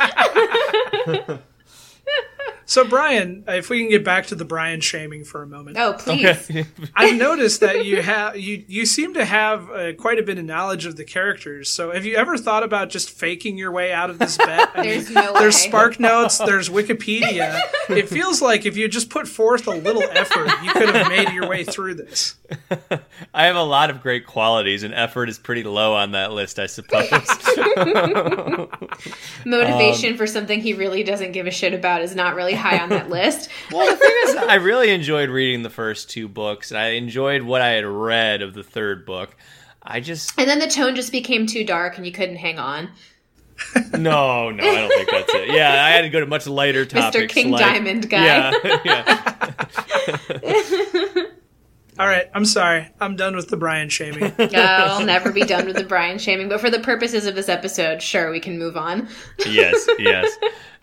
[2.69, 5.93] So, Brian, if we can get back to the Brian shaming for a moment, Oh,
[5.93, 6.27] please.
[6.27, 6.67] okay.
[6.97, 10.45] I've noticed that you have you you seem to have uh, quite a bit of
[10.45, 11.71] knowledge of the characters.
[11.71, 14.69] So, have you ever thought about just faking your way out of this bet?
[14.75, 15.41] I There's mean, no way.
[15.41, 17.61] there's Spark Notes, there's Wikipedia.
[17.89, 21.33] It feels like if you just put forth a little effort, you could have made
[21.33, 22.35] your way through this.
[23.33, 26.59] I have a lot of great qualities, and effort is pretty low on that list,
[26.59, 27.09] I suppose.
[29.45, 32.79] Motivation Um, for something he really doesn't give a shit about is not really high
[32.79, 33.49] on that list.
[33.73, 37.43] well, the thing is, I really enjoyed reading the first two books, and I enjoyed
[37.43, 39.35] what I had read of the third book.
[39.83, 42.91] I just And then the tone just became too dark and you couldn't hang on.
[43.93, 45.49] no, no, I don't think that's it.
[45.49, 47.25] Yeah, I had to go to much lighter topics.
[47.25, 47.29] Mr.
[47.29, 48.25] King like- Diamond guy.
[48.25, 48.53] Yeah,
[48.85, 49.67] yeah.
[51.99, 52.89] All right, I'm sorry.
[53.01, 54.33] I'm done with the Brian shaming.
[54.39, 57.49] Oh, I'll never be done with the Brian shaming, but for the purposes of this
[57.49, 59.09] episode, sure, we can move on.
[59.47, 60.37] yes, yes.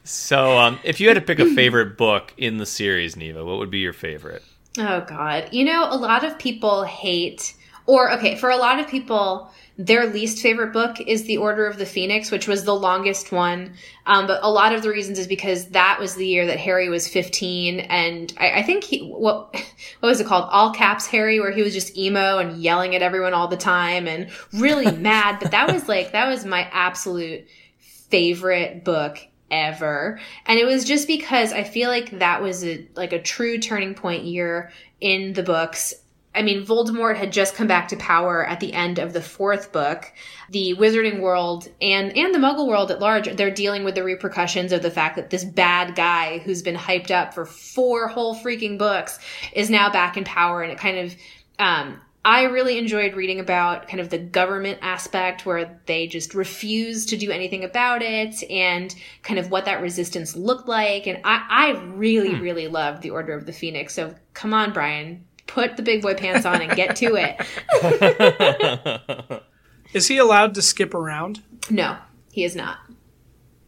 [0.04, 3.58] So, um, if you had to pick a favorite book in the series, Neva, what
[3.60, 4.44] would be your favorite?
[4.78, 5.50] Oh God.
[5.52, 7.54] You know, a lot of people hate
[7.86, 11.78] or okay, for a lot of people, their least favorite book is The Order of
[11.78, 13.74] the Phoenix, which was the longest one.
[14.06, 16.90] Um, but a lot of the reasons is because that was the year that Harry
[16.90, 17.82] was 15.
[17.82, 19.54] And I, I think he, what,
[20.00, 20.48] what was it called?
[20.50, 24.08] All caps Harry, where he was just emo and yelling at everyone all the time
[24.08, 25.40] and really mad.
[25.42, 27.46] But that was like, that was my absolute
[27.80, 29.18] favorite book
[29.52, 30.20] ever.
[30.46, 33.94] And it was just because I feel like that was a like a true turning
[33.94, 35.94] point year in the books.
[36.36, 39.72] I mean, Voldemort had just come back to power at the end of the fourth
[39.72, 40.12] book.
[40.50, 44.72] The Wizarding world and and the Muggle world at large, they're dealing with the repercussions
[44.72, 48.80] of the fact that this bad guy who's been hyped up for four whole freaking
[48.80, 49.20] books
[49.54, 51.16] is now back in power, and it kind of
[51.60, 57.10] um, I really enjoyed reading about kind of the government aspect where they just refused
[57.10, 61.06] to do anything about it and kind of what that resistance looked like.
[61.06, 62.42] And I, I really, hmm.
[62.42, 63.94] really loved the Order of the Phoenix.
[63.94, 69.42] So come on, Brian, put the big boy pants on and get to it.
[69.94, 71.44] is he allowed to skip around?
[71.70, 71.98] No,
[72.32, 72.78] he is not.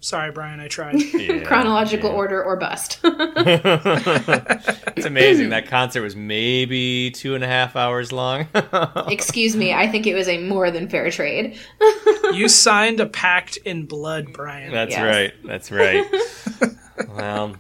[0.06, 1.02] Sorry, Brian, I tried.
[1.16, 2.16] Yeah, Chronological yeah.
[2.16, 3.00] order or bust.
[3.04, 5.50] it's amazing.
[5.50, 8.48] That concert was maybe two and a half hours long.
[9.08, 11.58] Excuse me, I think it was a more than fair trade.
[12.34, 14.72] you signed a pact in blood, Brian.
[14.72, 15.02] That's yes.
[15.02, 15.34] right.
[15.44, 16.06] That's right.
[17.08, 17.56] well,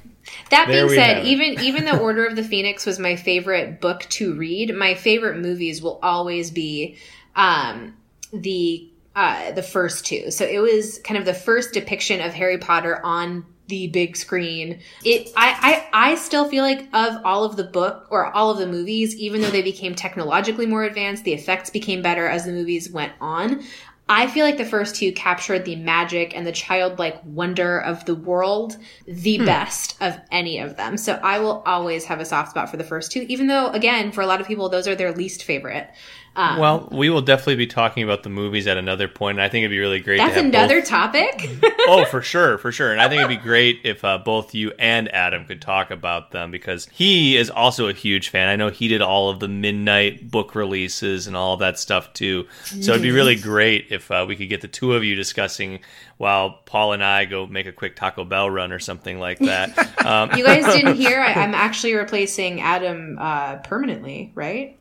[0.51, 4.35] that being said, even even the Order of the Phoenix was my favorite book to
[4.35, 4.75] read.
[4.75, 6.99] My favorite movies will always be
[7.35, 7.95] um,
[8.31, 10.31] the uh, the first two.
[10.31, 14.79] So it was kind of the first depiction of Harry Potter on the big screen.
[15.03, 18.57] It I, I I still feel like of all of the book or all of
[18.57, 22.51] the movies, even though they became technologically more advanced, the effects became better as the
[22.51, 23.63] movies went on.
[24.07, 28.13] I feel like the first two captured the magic and the childlike wonder of the
[28.13, 29.45] world the hmm.
[29.45, 30.97] best of any of them.
[30.97, 34.11] So I will always have a soft spot for the first two, even though, again,
[34.11, 35.89] for a lot of people, those are their least favorite.
[36.35, 39.37] Um, well, we will definitely be talking about the movies at another point.
[39.37, 40.17] And I think it'd be really great.
[40.17, 40.89] That's another both...
[40.89, 41.49] topic.
[41.87, 42.91] oh, for sure, for sure.
[42.91, 46.31] And I think it'd be great if uh, both you and Adam could talk about
[46.31, 48.49] them because he is also a huge fan.
[48.49, 52.11] I know he did all of the midnight book releases and all of that stuff
[52.13, 52.47] too.
[52.63, 55.79] So it'd be really great if uh, we could get the two of you discussing
[56.17, 59.91] while Paul and I go make a quick Taco Bell run or something like that.
[60.05, 61.19] Um, you guys didn't hear?
[61.19, 64.77] I, am actually replacing Adam uh, permanently, right?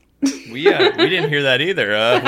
[0.50, 1.94] We uh, we didn't hear that either.
[1.94, 2.20] Uh,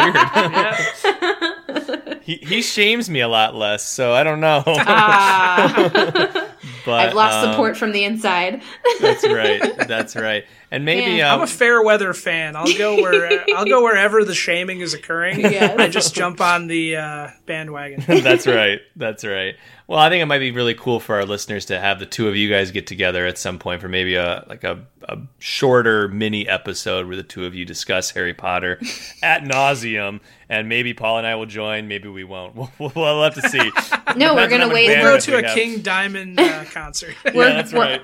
[1.96, 2.20] weird.
[2.22, 4.62] he he shames me a lot less, so I don't know.
[4.66, 6.52] Ah.
[6.84, 8.62] but I've lost um, support from the inside.
[9.00, 9.62] that's right.
[9.86, 10.44] That's right.
[10.70, 12.56] And maybe um, I'm a fair weather fan.
[12.56, 15.40] I'll go where I'll go wherever the shaming is occurring.
[15.40, 15.78] Yes.
[15.78, 18.02] I just jump on the uh, bandwagon.
[18.22, 18.80] that's right.
[18.96, 19.54] That's right.
[19.86, 22.26] Well, I think it might be really cool for our listeners to have the two
[22.26, 26.08] of you guys get together at some point for maybe a like a, a shorter
[26.08, 28.80] mini episode where the two of you discuss Harry Potter
[29.22, 31.86] at nauseum, and maybe Paul and I will join.
[31.86, 32.56] Maybe we won't.
[32.56, 33.70] We'll, we'll have to see.
[34.16, 34.88] no, we're gonna wait.
[34.88, 37.14] We'll go to a King Diamond uh, concert.
[37.24, 38.02] yeah, that's right.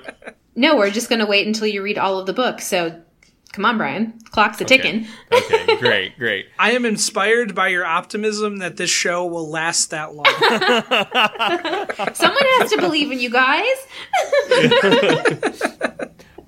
[0.55, 2.67] No, we're just gonna wait until you read all of the books.
[2.67, 3.01] So
[3.53, 4.19] Come on, Brian.
[4.31, 5.05] Clock's a ticking.
[5.31, 5.63] Okay.
[5.63, 6.47] okay, great, great.
[6.57, 10.25] I am inspired by your optimism that this show will last that long.
[12.15, 13.77] Someone has to believe in you guys.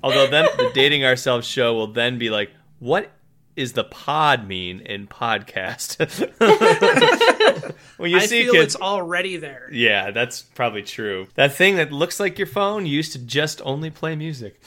[0.02, 2.50] Although then the dating ourselves show will then be like,
[2.80, 3.08] what
[3.56, 5.98] is the pod mean in podcast?
[7.96, 9.68] when you I see feel kids, it's already there.
[9.72, 11.26] Yeah, that's probably true.
[11.34, 14.60] That thing that looks like your phone used to just only play music.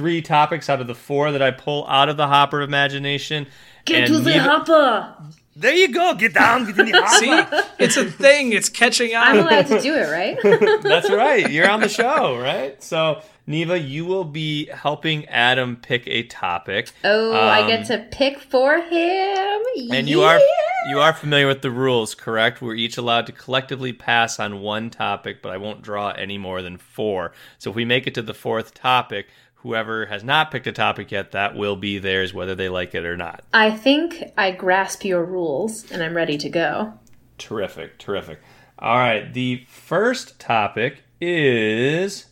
[0.00, 3.46] three topics out of the four that I pull out of the Hopper of Imagination.
[3.84, 5.14] Get to the hopper!
[5.54, 6.14] There you go.
[6.14, 6.64] Get down.
[6.64, 7.60] Get in the hopper.
[7.60, 8.54] See, it's a thing.
[8.54, 9.26] It's catching on.
[9.26, 10.38] I'm allowed to do it, right?
[10.82, 11.50] That's right.
[11.50, 12.82] You're on the show, right?
[12.82, 16.92] So, Neva, you will be helping Adam pick a topic.
[17.04, 19.62] Oh, um, I get to pick for him.
[19.92, 20.40] And you are
[20.88, 22.62] you are familiar with the rules, correct?
[22.62, 26.62] We're each allowed to collectively pass on one topic, but I won't draw any more
[26.62, 27.32] than four.
[27.58, 29.26] So if we make it to the fourth topic,
[29.62, 33.04] whoever has not picked a topic yet, that will be theirs, whether they like it
[33.04, 33.42] or not.
[33.52, 36.94] I think I grasp your rules and I'm ready to go.
[37.38, 38.40] Terrific, terrific.
[38.78, 42.26] All right, the first topic is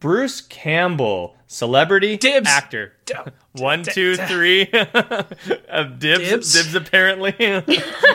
[0.00, 2.48] Bruce Campbell, celebrity Dibs.
[2.48, 2.92] actor.
[3.52, 4.62] One, two, three.
[5.68, 6.52] of dibs, Dibs?
[6.54, 6.74] dibs.
[6.74, 7.34] apparently.
[7.38, 7.54] All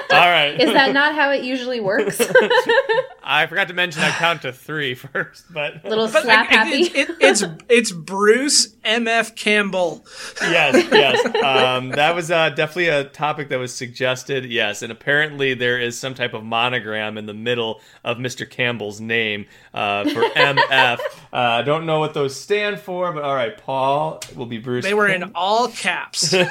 [0.10, 0.60] right.
[0.60, 2.20] Is that not how it usually works?
[3.24, 6.82] I forgot to mention I count to three first, but Little But slap like, happy.
[6.82, 9.36] it- it- it's it's Bruce M.F.
[9.36, 10.04] Campbell.
[10.42, 11.36] yes, yes.
[11.44, 14.46] Um, that was uh, definitely a topic that was suggested.
[14.46, 18.50] Yes, and apparently there is some type of monogram in the middle of Mr.
[18.50, 21.00] Campbell's name uh, for MF.
[21.00, 21.00] Uh,
[21.32, 24.84] I don't know what those stand for, but all right, Paul will be Bruce.
[24.84, 26.34] They were in all caps.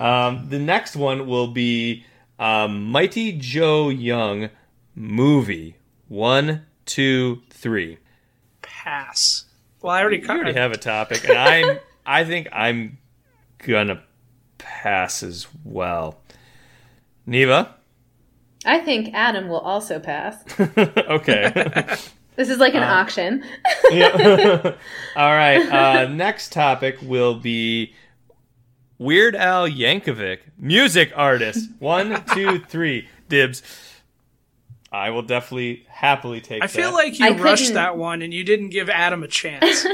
[0.00, 2.04] Um, the next one will be
[2.38, 4.48] um, Mighty Joe Young
[4.94, 5.76] movie.
[6.08, 7.98] One, two, three.
[8.62, 9.44] Pass.
[9.82, 11.78] Well, I already You already have a topic, and I'm.
[12.06, 12.98] I think I'm
[13.58, 14.02] gonna
[14.58, 16.20] pass as well.
[17.26, 17.74] Neva.
[18.64, 20.42] I think Adam will also pass.
[20.58, 21.96] okay.
[22.40, 23.44] This is like an Uh, auction.
[23.90, 24.72] Yeah.
[25.14, 25.60] All right.
[25.60, 27.92] Uh, next topic will be
[28.96, 31.68] Weird Al Yankovic, music artist.
[31.80, 33.08] One, two, three.
[33.28, 33.62] Dibs.
[34.90, 38.32] I will definitely happily take I feel like you I rushed couldn't- that one and
[38.32, 39.86] you didn't give Adam a chance.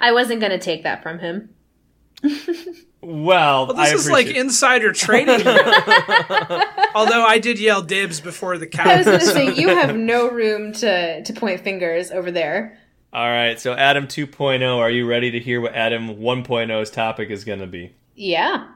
[0.00, 1.50] I wasn't going to take that from him.
[3.02, 5.46] Well, Well, I this is like insider trading.
[6.94, 9.04] Although I did yell dibs before the I was count.
[9.06, 12.78] going to say, you have no room to, to point fingers over there.
[13.12, 13.58] All right.
[13.58, 17.66] So Adam 2.0, are you ready to hear what Adam 1.0's topic is going to
[17.66, 17.92] be?
[18.14, 18.66] Yeah.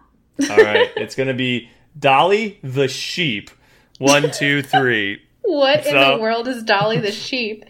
[0.50, 0.90] All right.
[0.96, 1.68] it's going to be
[1.98, 3.50] Dolly the sheep.
[3.98, 5.22] One, two, three.
[5.42, 7.64] What in the world is Dolly the sheep?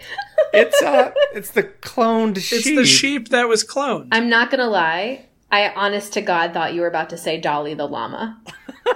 [0.54, 2.58] It's uh, it's the cloned sheep.
[2.60, 4.08] It's the sheep that was cloned.
[4.12, 5.26] I'm not going to lie.
[5.54, 8.40] I honest to God thought you were about to say Dolly the llama.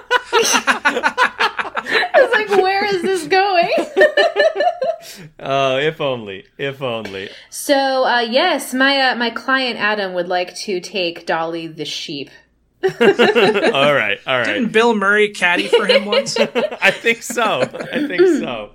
[0.90, 3.70] I was like, where is this going?
[5.38, 7.28] Oh, if only, if only.
[7.48, 12.28] so, uh, yes, my uh, my client Adam would like to take Dolly the sheep.
[12.84, 14.44] All right, all right.
[14.44, 16.36] Didn't Bill Murray caddy for him once?
[16.38, 17.62] I think so.
[17.62, 18.70] I think so.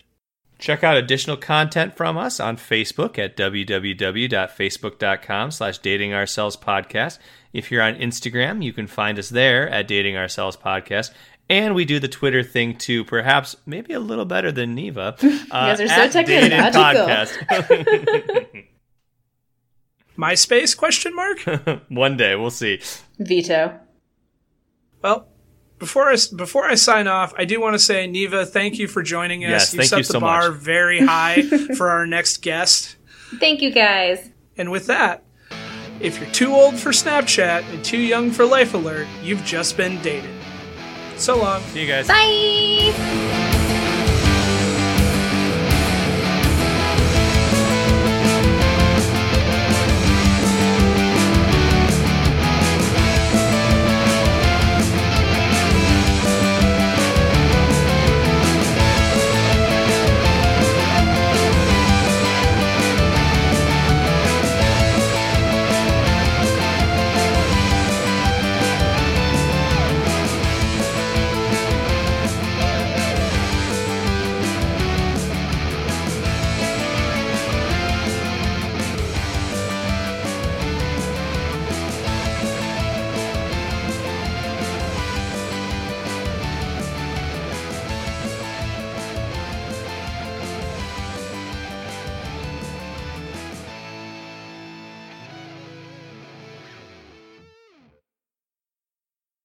[0.59, 7.19] Check out additional content from us on Facebook at www.facebook.com slash dating ourselves podcast.
[7.53, 11.11] If you're on Instagram, you can find us there at dating ourselves podcast.
[11.49, 15.15] And we do the Twitter thing too, perhaps maybe a little better than Neva.
[15.49, 17.07] Uh, you guys are so technological.
[20.17, 21.39] MySpace question mark?
[21.89, 22.81] One day, we'll see.
[23.19, 23.79] Veto.
[25.01, 25.27] Well,
[25.79, 29.01] before I before I sign off, I do want to say, Neva, thank you for
[29.03, 29.49] joining us.
[29.49, 30.59] Yes, you thank set you the so bar much.
[30.59, 31.43] very high
[31.75, 32.95] for our next guest.
[33.39, 34.29] Thank you guys.
[34.57, 35.23] And with that,
[35.99, 40.01] if you're too old for Snapchat and too young for Life Alert, you've just been
[40.01, 40.29] dated.
[41.17, 41.61] So long.
[41.63, 42.07] See you guys.
[42.07, 43.46] Bye.